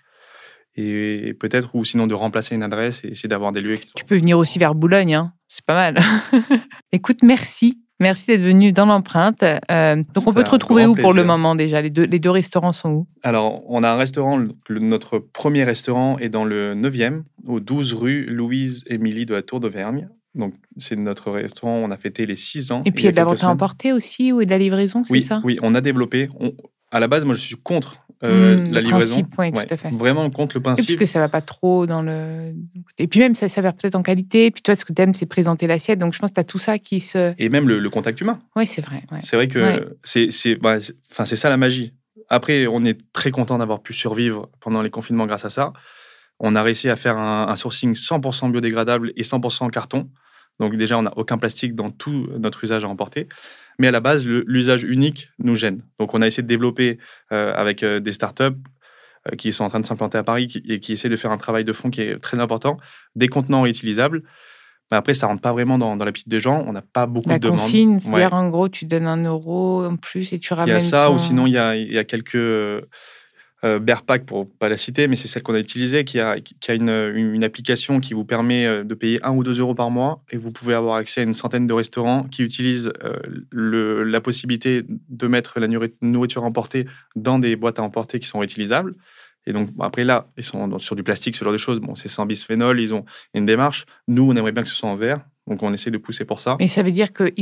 et 0.75 1.33
peut-être 1.41 1.75
ou 1.75 1.83
sinon 1.83 2.07
de 2.07 2.13
remplacer 2.13 2.55
une 2.55 2.63
adresse 2.63 3.03
et 3.05 3.09
essayer 3.09 3.31
d'avoir 3.31 3.53
des 3.53 3.63
lieux. 3.63 3.79
Tu 3.95 4.05
peux 4.05 4.19
venir 4.19 4.37
aussi 4.37 4.59
vers 4.59 4.75
Boulogne, 4.75 5.15
hein. 5.15 5.33
c'est 5.49 5.65
pas 5.65 5.75
mal. 5.75 5.97
Écoute, 6.93 7.23
merci. 7.23 7.81
Merci 7.99 8.27
d'être 8.27 8.43
venu 8.43 8.73
dans 8.73 8.87
l'empreinte. 8.87 9.43
Euh, 9.43 9.97
donc, 10.15 10.27
on 10.27 10.33
peut 10.33 10.45
te 10.45 10.51
retrouver 10.51 10.87
où 10.87 10.95
pour 10.95 11.15
le 11.15 11.25
moment 11.25 11.55
déjà? 11.55 11.81
Les 11.81 11.91
deux, 11.91 12.05
les 12.05 12.19
deux 12.19 12.31
restaurants 12.31 12.73
sont 12.73 12.91
où? 12.91 13.07
Alors, 13.23 13.63
on 13.69 13.83
a 13.83 13.89
un 13.89 13.97
restaurant, 13.97 14.39
notre 14.69 15.19
premier 15.19 15.65
restaurant 15.65 16.19
est 16.19 16.29
dans 16.29 16.45
le 16.45 16.75
9e, 16.75 17.23
au 17.47 17.61
12 17.61 17.95
rue 17.95 18.27
Louise-Émilie 18.27 19.25
de 19.25 19.35
la 19.35 19.43
Tour 19.43 19.61
d'Auvergne. 19.61 20.09
Donc, 20.35 20.55
c'est 20.77 20.97
notre 20.97 21.31
restaurant, 21.31 21.77
on 21.77 21.91
a 21.91 21.97
fêté 21.97 22.27
les 22.27 22.37
6 22.37 22.71
ans. 22.71 22.83
Et 22.85 22.91
puis, 22.91 23.05
il 23.05 23.07
y 23.07 23.09
a 23.09 23.13
de 23.13 23.17
la 23.17 23.25
vente 23.25 23.43
à 23.43 23.49
emporter 23.49 23.93
aussi, 23.93 24.33
ou 24.33 24.45
de 24.45 24.51
la 24.51 24.59
livraison, 24.59 25.03
c'est 25.05 25.21
ça? 25.23 25.41
Oui, 25.45 25.59
on 25.63 25.75
a 25.75 25.81
développé. 25.81 26.29
à 26.91 27.01
la 27.01 27.09
base, 27.09 27.25
moi, 27.25 27.35
je 27.35 27.41
suis 27.41 27.57
contre 27.57 28.06
euh, 28.25 28.57
mmh, 28.57 28.73
la 28.73 28.81
livraison. 28.81 29.23
Principe, 29.23 29.35
oui, 29.39 29.53
tout 29.53 29.75
à 29.75 29.77
fait. 29.77 29.91
Vraiment 29.91 30.29
contre 30.31 30.57
le 30.57 30.63
principe. 30.63 30.87
parce 30.87 31.01
que 31.01 31.07
ça 31.07 31.21
va 31.21 31.29
pas 31.29 31.43
trop 31.43 31.87
dans 31.87 32.03
le. 32.03 32.55
Et 32.99 33.07
puis 33.07 33.21
même, 33.21 33.35
ça 33.35 33.49
s'avère 33.49 33.75
peut-être 33.75 33.95
en 33.95 34.03
qualité. 34.03 34.51
Puis 34.51 34.63
toi, 34.63 34.75
ce 34.75 34.85
que 34.85 34.93
tu 34.93 35.03
aimes, 35.03 35.15
c'est 35.15 35.27
présenter 35.27 35.67
l'assiette. 35.67 35.99
Donc 35.99 36.15
je 36.15 36.19
pense 36.19 36.31
que 36.31 36.35
tu 36.35 36.41
as 36.41 36.45
tout 36.45 36.59
ça 36.59 36.79
qui 36.79 37.01
se. 37.01 37.35
Et 37.39 37.49
même 37.49 37.69
le, 37.69 37.91
contact 37.91 38.21
humain. 38.21 38.41
Oui, 38.57 38.67
c'est 38.67 38.83
vrai. 38.85 39.03
C'est 39.21 39.37
vrai 39.37 39.49
que 39.49 39.97
c'est 40.03 40.55
bah, 40.57 40.79
c'est 40.81 41.37
ça 41.37 41.49
la 41.49 41.57
magie. 41.57 41.93
Après, 42.29 42.67
on 42.67 42.85
est 42.85 42.99
très 43.13 43.31
content 43.31 43.59
d'avoir 43.59 43.83
pu 43.83 43.93
survivre 43.93 44.51
pendant 44.61 44.83
les 44.83 44.91
confinements 44.91 45.27
grâce 45.27 45.45
à 45.45 45.51
ça. 45.51 45.73
On 46.41 46.57
a 46.57 46.63
réussi 46.63 46.89
à 46.89 46.97
faire 46.97 47.17
un, 47.19 47.47
un 47.49 47.57
sourcing 47.57 47.93
100% 47.95 48.51
biodégradable 48.51 49.13
et 49.17 49.23
100% 49.23 49.65
en 49.65 49.69
carton. 49.69 50.09
Donc 50.61 50.77
déjà, 50.77 50.99
on 50.99 51.03
n'a 51.03 51.13
aucun 51.17 51.39
plastique 51.39 51.75
dans 51.75 51.91
tout 51.91 52.29
notre 52.39 52.65
usage 52.65 52.85
à 52.85 52.89
emporter. 52.89 53.29
Mais 53.79 53.89
à 53.89 53.91
la 53.91 54.01
base, 54.01 54.25
l'usage 54.25 54.85
unique 54.85 55.31
nous 55.39 55.55
gêne. 55.55 55.83
Donc 55.99 56.15
on 56.15 56.23
a 56.23 56.27
essayé 56.27 56.43
de 56.43 56.49
développer 56.49 56.99
euh, 57.33 57.55
avec 57.55 57.83
euh, 57.83 58.01
des 58.01 58.13
startups 58.13 58.45
euh, 58.45 59.37
qui 59.37 59.53
sont 59.53 59.65
en 59.65 59.69
train 59.69 59.81
de 59.81 59.87
s'implanter 59.87 60.17
à 60.17 60.23
Paris 60.23 60.63
et 60.67 60.81
qui 60.81 60.95
essaient 60.95 61.11
de 61.11 61.17
faire 61.17 61.31
un 61.31 61.37
travail 61.37 61.65
de 61.65 61.73
fond 61.73 61.91
qui 61.91 62.01
est 62.01 62.19
très 62.19 62.41
important, 62.41 62.79
des 63.17 63.29
contenants 63.29 63.63
réutilisables. 63.63 64.23
Mais 64.91 64.97
après, 64.97 65.15
ça 65.15 65.27
rentre 65.27 65.43
pas 65.43 65.53
vraiment 65.53 65.79
dans, 65.79 65.97
dans 65.97 66.05
la 66.05 66.13
piste 66.13 66.29
des 66.29 66.39
gens. 66.39 66.65
On 66.67 66.73
n'a 66.73 66.81
pas 66.81 67.07
beaucoup 67.07 67.29
de 67.29 67.39
demandes. 67.39 67.59
La 67.59 67.63
consigne, 67.65 67.99
c'est-à-dire 67.99 68.33
en 68.35 68.49
gros, 68.49 68.69
tu 68.69 68.85
donnes 68.85 69.09
un 69.09 69.23
euro 69.25 69.85
en 69.85 69.97
plus 69.97 70.33
et 70.33 70.39
tu 70.39 70.55
ramènes. 70.55 70.77
Il 70.77 70.79
y 70.79 70.79
a 70.79 70.81
ça, 70.81 71.11
ou 71.11 71.19
sinon 71.19 71.47
il 71.47 71.55
y 71.55 71.59
a, 71.59 71.75
il 71.75 71.93
y 71.93 71.99
a 71.99 72.05
quelques 72.05 72.39
euh, 73.65 73.79
Bearpack, 73.79 74.27
pour 74.27 74.51
pas 74.51 74.69
la 74.69 74.77
citer, 74.77 75.09
mais 75.09 75.17
c'est 75.17 75.29
celle 75.29 75.43
qu'on 75.43 75.55
a 75.55 75.59
utilisée, 75.59 76.05
qui 76.05 76.21
a, 76.21 76.39
qui 76.41 76.71
a 76.71 76.75
une, 76.75 76.91
une, 76.91 77.43
application 77.43 78.01
qui 78.01 78.13
vous 78.13 78.25
permet 78.25 78.67
euh, 78.67 78.85
de 78.85 78.95
payer 78.95 79.19
1 79.25 79.35
ou 79.35 79.45
2 79.45 79.61
euros 79.61 79.75
par 79.75 79.91
mois 79.91 80.23
et 80.31 80.37
vous 80.37 80.51
pouvez 80.51 80.75
avoir 80.75 80.97
accès 80.97 81.23
à 81.23 81.25
une 81.25 81.33
centaine 81.33 81.67
de 81.67 81.73
restaurants 81.73 82.25
qui 82.25 82.43
utilisent 82.43 82.93
euh, 83.03 83.17
le, 83.51 84.05
la 84.05 84.21
possibilité 84.21 84.85
de 85.09 85.27
mettre 85.27 85.59
la 85.59 85.69
nourriture 86.03 86.45
emportée 86.45 86.87
dans 87.15 87.39
des 87.39 87.57
boîtes 87.57 87.79
à 87.79 87.83
emporter 87.83 88.21
qui 88.21 88.29
sont 88.29 88.41
réutilisables. 88.41 88.95
Et 89.47 89.53
donc, 89.53 89.71
après, 89.81 90.05
là, 90.05 90.27
ils 90.37 90.45
sont 90.45 90.79
sur 90.79 90.97
du 90.97 91.03
plastique, 91.03 91.37
ce 91.37 91.45
genre 91.45 91.53
de 91.53 91.59
choses. 91.59 91.81
Bon, 91.81 91.95
c'est 91.95 92.09
sans 92.09 92.27
bisphénol, 92.27 92.81
ils 92.81 92.95
ont 92.95 93.05
une 93.33 93.47
démarche. 93.47 93.87
Nous, 94.09 94.29
on 94.29 94.35
aimerait 94.35 94.53
bien 94.53 94.65
que 94.65 94.69
ce 94.69 94.75
soit 94.75 94.91
en 94.91 94.97
verre. 94.97 95.21
Donc, 95.47 95.63
on 95.63 95.73
essaie 95.73 95.93
de 95.93 95.99
pousser 95.99 96.25
pour 96.25 96.41
ça. 96.41 96.57
Mais 96.59 96.67
ça 96.67 96.83
veut 96.83 96.91
dire 96.91 97.13
que 97.13 97.33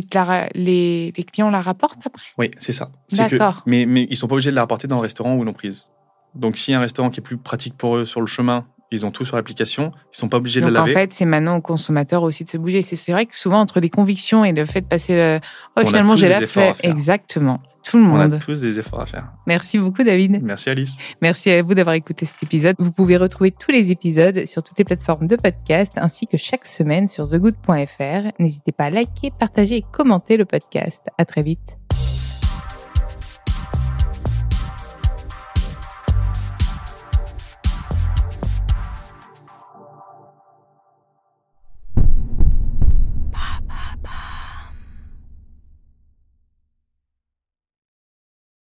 les, 0.55 1.13
les 1.17 1.25
clients 1.25 1.51
la 1.51 1.63
rapportent 1.63 2.07
après? 2.07 2.27
Oui, 2.37 2.51
c'est 2.59 2.73
ça. 2.73 2.93
D'accord. 3.13 3.63
Mais, 3.67 3.87
mais 3.87 4.03
ils 4.05 4.11
ne 4.11 4.17
sont 4.17 4.29
pas 4.29 4.35
obligés 4.35 4.51
de 4.51 4.55
la 4.55 4.61
rapporter 4.61 4.87
dans 4.87 4.97
le 4.97 5.03
restaurant 5.03 5.35
où 5.35 5.45
l'on 5.45 5.55
prise. 5.55 5.89
Donc, 6.35 6.57
s'il 6.57 6.73
y 6.73 6.75
a 6.75 6.79
un 6.79 6.83
restaurant 6.83 7.11
qui 7.11 7.21
est 7.21 7.23
plus 7.23 7.37
pratique 7.37 7.77
pour 7.77 7.97
eux 7.97 8.05
sur 8.05 8.21
le 8.21 8.27
chemin, 8.27 8.67
ils 8.91 9.05
ont 9.05 9.11
tout 9.11 9.25
sur 9.25 9.37
l'application, 9.37 9.93
ils 10.13 10.17
sont 10.17 10.29
pas 10.29 10.37
obligés 10.37 10.61
de 10.61 10.67
la 10.67 10.73
laver. 10.73 10.93
En 10.93 10.95
fait, 10.95 11.13
c'est 11.13 11.25
maintenant 11.25 11.57
au 11.57 11.61
consommateur 11.61 12.23
aussi 12.23 12.45
de 12.45 12.49
se 12.49 12.57
bouger. 12.57 12.83
C'est 12.83 13.13
vrai 13.13 13.27
que 13.27 13.37
souvent, 13.37 13.61
entre 13.61 13.81
les 13.81 13.91
convictions 13.91 14.45
et 14.45 14.53
le 14.53 14.67
fait 14.67 14.83
de 14.83 14.87
passer 14.87 15.17
le. 15.17 15.41
Oh, 15.77 15.87
finalement, 15.87 16.17
j'ai 16.17 16.29
la 16.29 16.47
fait. 16.47 16.75
Exactement. 16.83 17.61
Tout 17.83 17.99
le 17.99 18.05
monde. 18.05 18.33
On 18.33 18.37
a 18.37 18.39
tous 18.39 18.61
des 18.63 18.79
efforts 18.79 19.03
à 19.03 19.07
faire. 19.07 19.31
Merci 19.47 19.79
beaucoup, 19.79 20.03
David. 20.05 20.41
Merci, 20.43 20.71
Alice. 20.71 20.97
Merci 21.21 21.51
à 21.51 21.63
vous 21.63 21.75
d'avoir 21.75 21.95
écouté 21.95 22.25
cet 22.25 22.43
épisode. 22.43 22.77
Vous 22.79 22.93
pouvez 22.93 23.19
retrouver 23.19 23.51
tous 23.51 23.71
les 23.71 23.91
épisodes 23.91 24.47
sur 24.47 24.63
toutes 24.63 24.79
les 24.79 24.85
plateformes 24.85 25.27
de 25.27 25.37
podcast 25.37 25.99
ainsi 26.01 26.27
que 26.27 26.39
chaque 26.39 26.65
semaine 26.65 27.09
sur 27.09 27.29
thegood.fr. 27.29 28.33
N'hésitez 28.39 28.73
pas 28.73 28.85
à 28.85 28.91
liker, 28.91 29.33
partager 29.39 29.77
et 29.77 29.85
commenter 29.93 30.39
le 30.39 30.47
podcast. 30.47 31.09
À 31.19 31.27
très 31.27 31.43
vite. 31.43 31.84